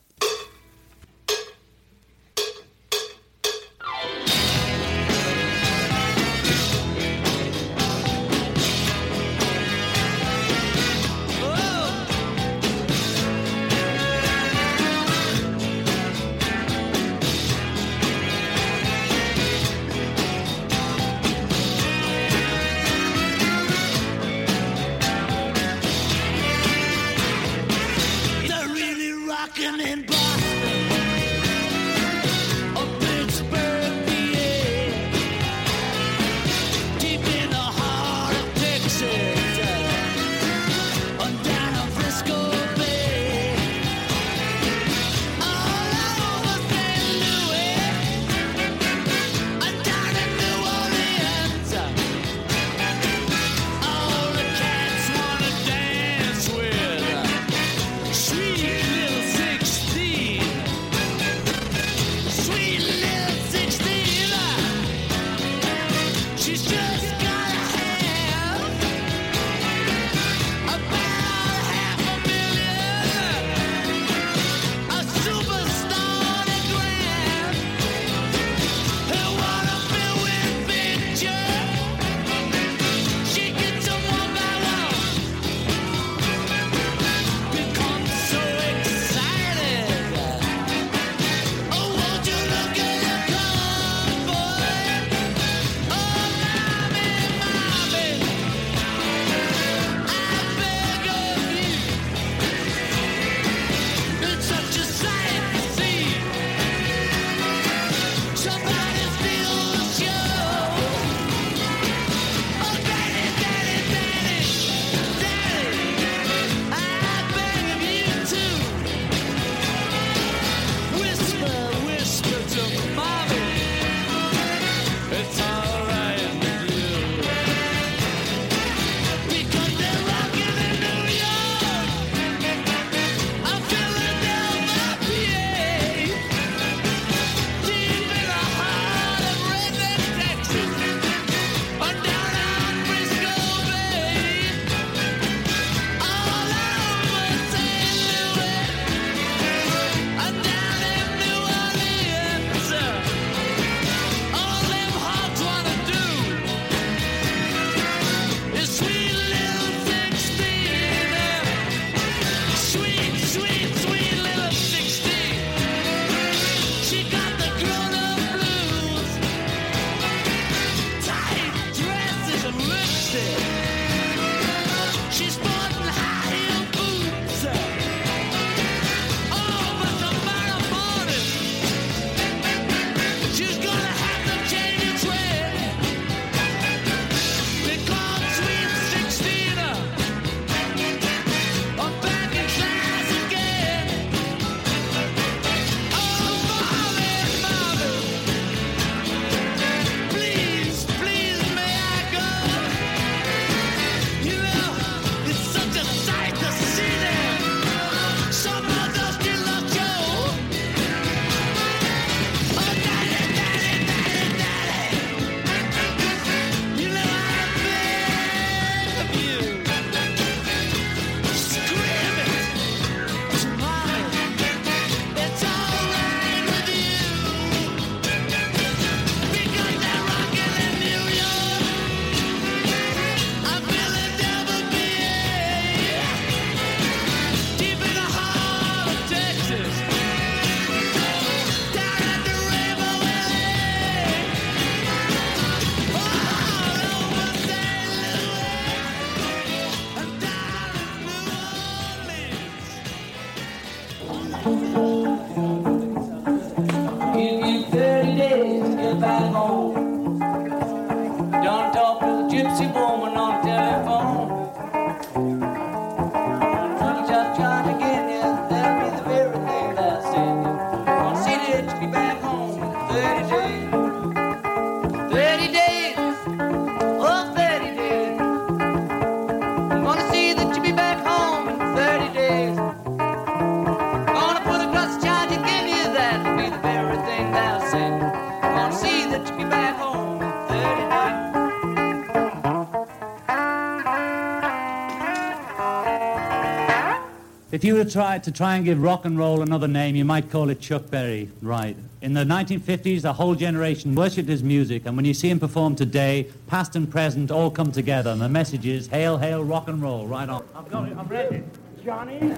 If 297.61 297.65
you 297.65 297.75
were 297.75 297.85
to 297.85 297.91
try, 297.91 298.19
to 298.19 298.33
try 298.33 298.57
and 298.57 298.65
give 298.65 298.83
rock 298.83 299.05
and 299.05 299.19
roll 299.19 299.43
another 299.43 299.69
name, 299.69 299.95
you 299.95 300.07
might 300.07 300.31
call 300.31 300.49
it 300.49 300.63
Chuck 300.63 300.89
Berry, 300.89 301.29
right? 301.43 301.77
In 302.01 302.15
the 302.15 302.25
1950s, 302.25 303.05
a 303.05 303.13
whole 303.13 303.35
generation 303.35 303.95
worshipped 303.95 304.31
his 304.31 304.43
music, 304.43 304.87
and 304.87 304.97
when 304.97 305.05
you 305.05 305.13
see 305.13 305.29
him 305.29 305.39
perform 305.39 305.77
today, 305.77 306.29
past 306.47 306.75
and 306.75 306.91
present 306.91 307.31
all 307.31 307.51
come 307.51 307.71
together, 307.71 308.13
and 308.13 308.23
the 308.23 308.31
message 308.31 308.65
is 308.65 308.87
hail, 308.87 309.19
hail, 309.19 309.45
rock 309.45 309.69
and 309.69 309.83
roll, 309.83 310.07
right 310.07 310.31
on. 310.31 310.43
I've 310.57 310.71
got 310.71 310.89
it, 310.89 310.97
I've 310.97 311.11
read 311.11 311.33
it. 311.33 311.45
Johnny? 311.85 312.35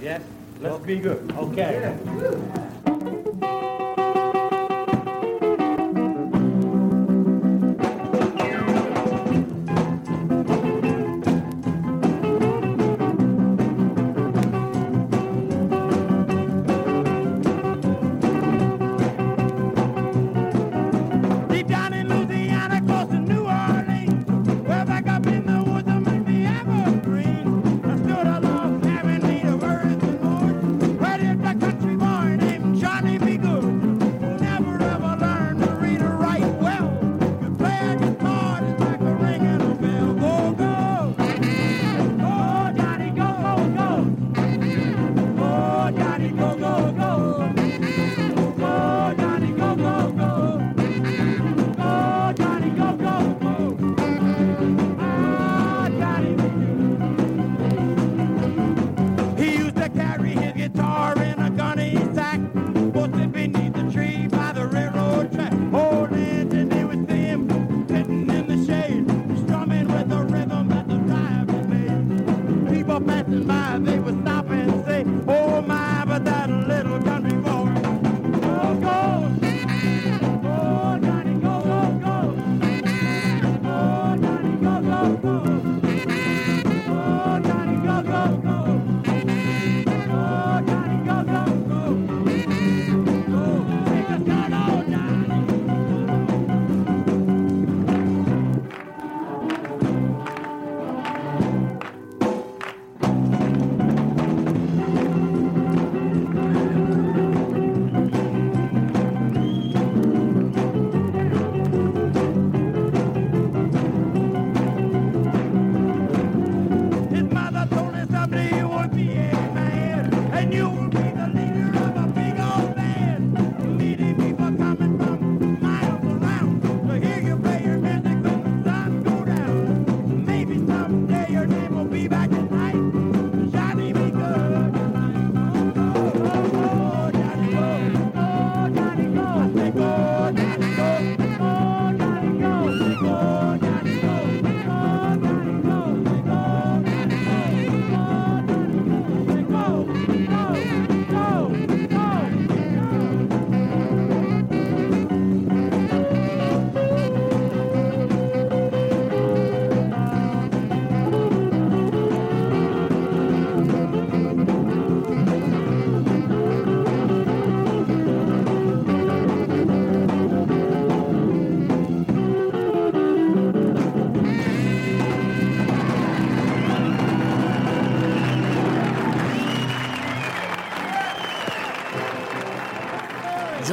Yes? 0.00 0.22
Let's 0.60 0.78
be 0.86 1.00
good. 1.00 1.32
Okay. 1.36 1.80
Yeah. 1.82 2.61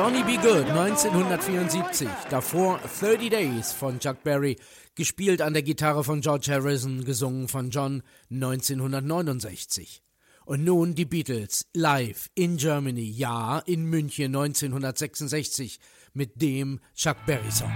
Johnny 0.10 0.23
B. 0.23 0.38
Good 0.38 0.65
1974. 0.65 2.10
Davor 2.31 2.80
30 2.99 3.30
Days 3.30 3.72
von 3.72 3.99
Chuck 3.99 4.23
Berry, 4.23 4.56
gespielt 4.95 5.40
an 5.40 5.53
der 5.53 5.61
Gitarre 5.61 6.03
von 6.03 6.22
George 6.22 6.52
Harrison, 6.52 7.06
gesungen 7.06 7.48
von 7.48 7.69
John 7.69 8.02
1969. 8.31 10.02
Und 10.45 10.64
nun 10.64 10.95
die 10.95 11.06
Beatles 11.06 11.68
live 11.76 12.31
in 12.34 12.57
Germany, 12.57 13.07
ja, 13.07 13.60
in 13.60 13.86
München 13.86 14.36
1966 14.36 15.80
mit 16.14 16.41
dem 16.41 16.80
Chuck 16.95 17.18
Berry 17.27 17.52
Song. 17.52 17.72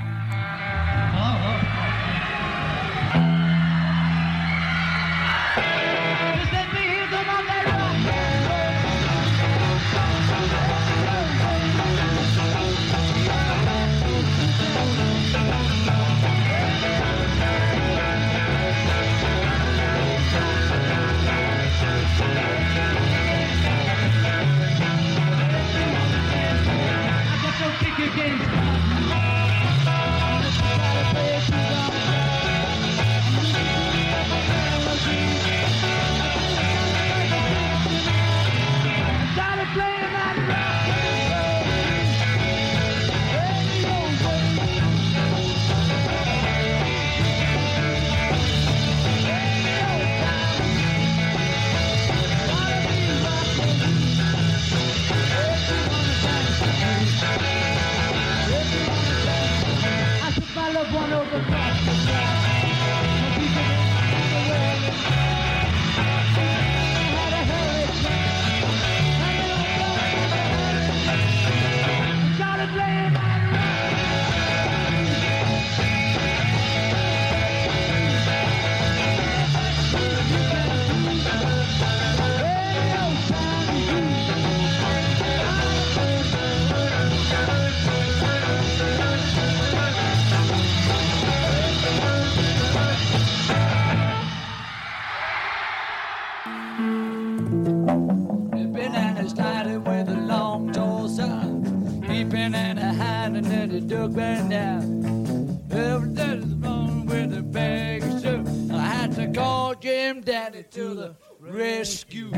To 110.74 110.96
the 110.96 111.16
rescue. 111.40 112.32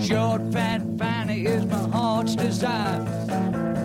Short, 0.00 0.40
fat 0.52 0.80
Fanny 0.98 1.44
is 1.44 1.64
my 1.66 1.88
heart's 1.90 2.34
desire. 2.34 3.04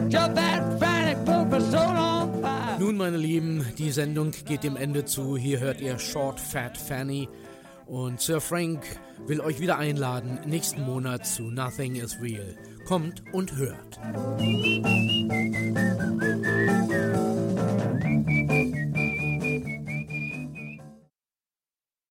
Short, 0.10 0.36
fat 0.36 0.80
Fanny 0.80 1.16
put 1.26 1.50
my 1.50 1.60
soul 1.60 1.98
on 1.98 2.42
fire. 2.42 2.80
Nun, 2.80 2.98
meine 2.98 3.18
Lieben, 3.18 3.66
die 3.78 3.92
Sendung 3.92 4.32
geht 4.46 4.64
dem 4.64 4.78
Ende 4.78 5.04
zu. 5.04 5.36
Hier 5.36 5.60
hört 5.60 5.82
ihr 5.82 6.00
Short, 6.00 6.40
Fat 6.40 6.78
Fanny. 6.78 7.28
Und 7.88 8.22
Sir 8.22 8.40
Frank 8.40 8.82
will 9.28 9.42
euch 9.42 9.60
wieder 9.60 9.78
einladen, 9.78 10.40
nächsten 10.46 10.84
Monat 10.84 11.26
zu 11.26 11.52
Nothing 11.52 11.96
is 11.96 12.22
Real. 12.22 12.56
Kommt 12.90 13.22
und 13.34 13.56
hört. 13.56 14.00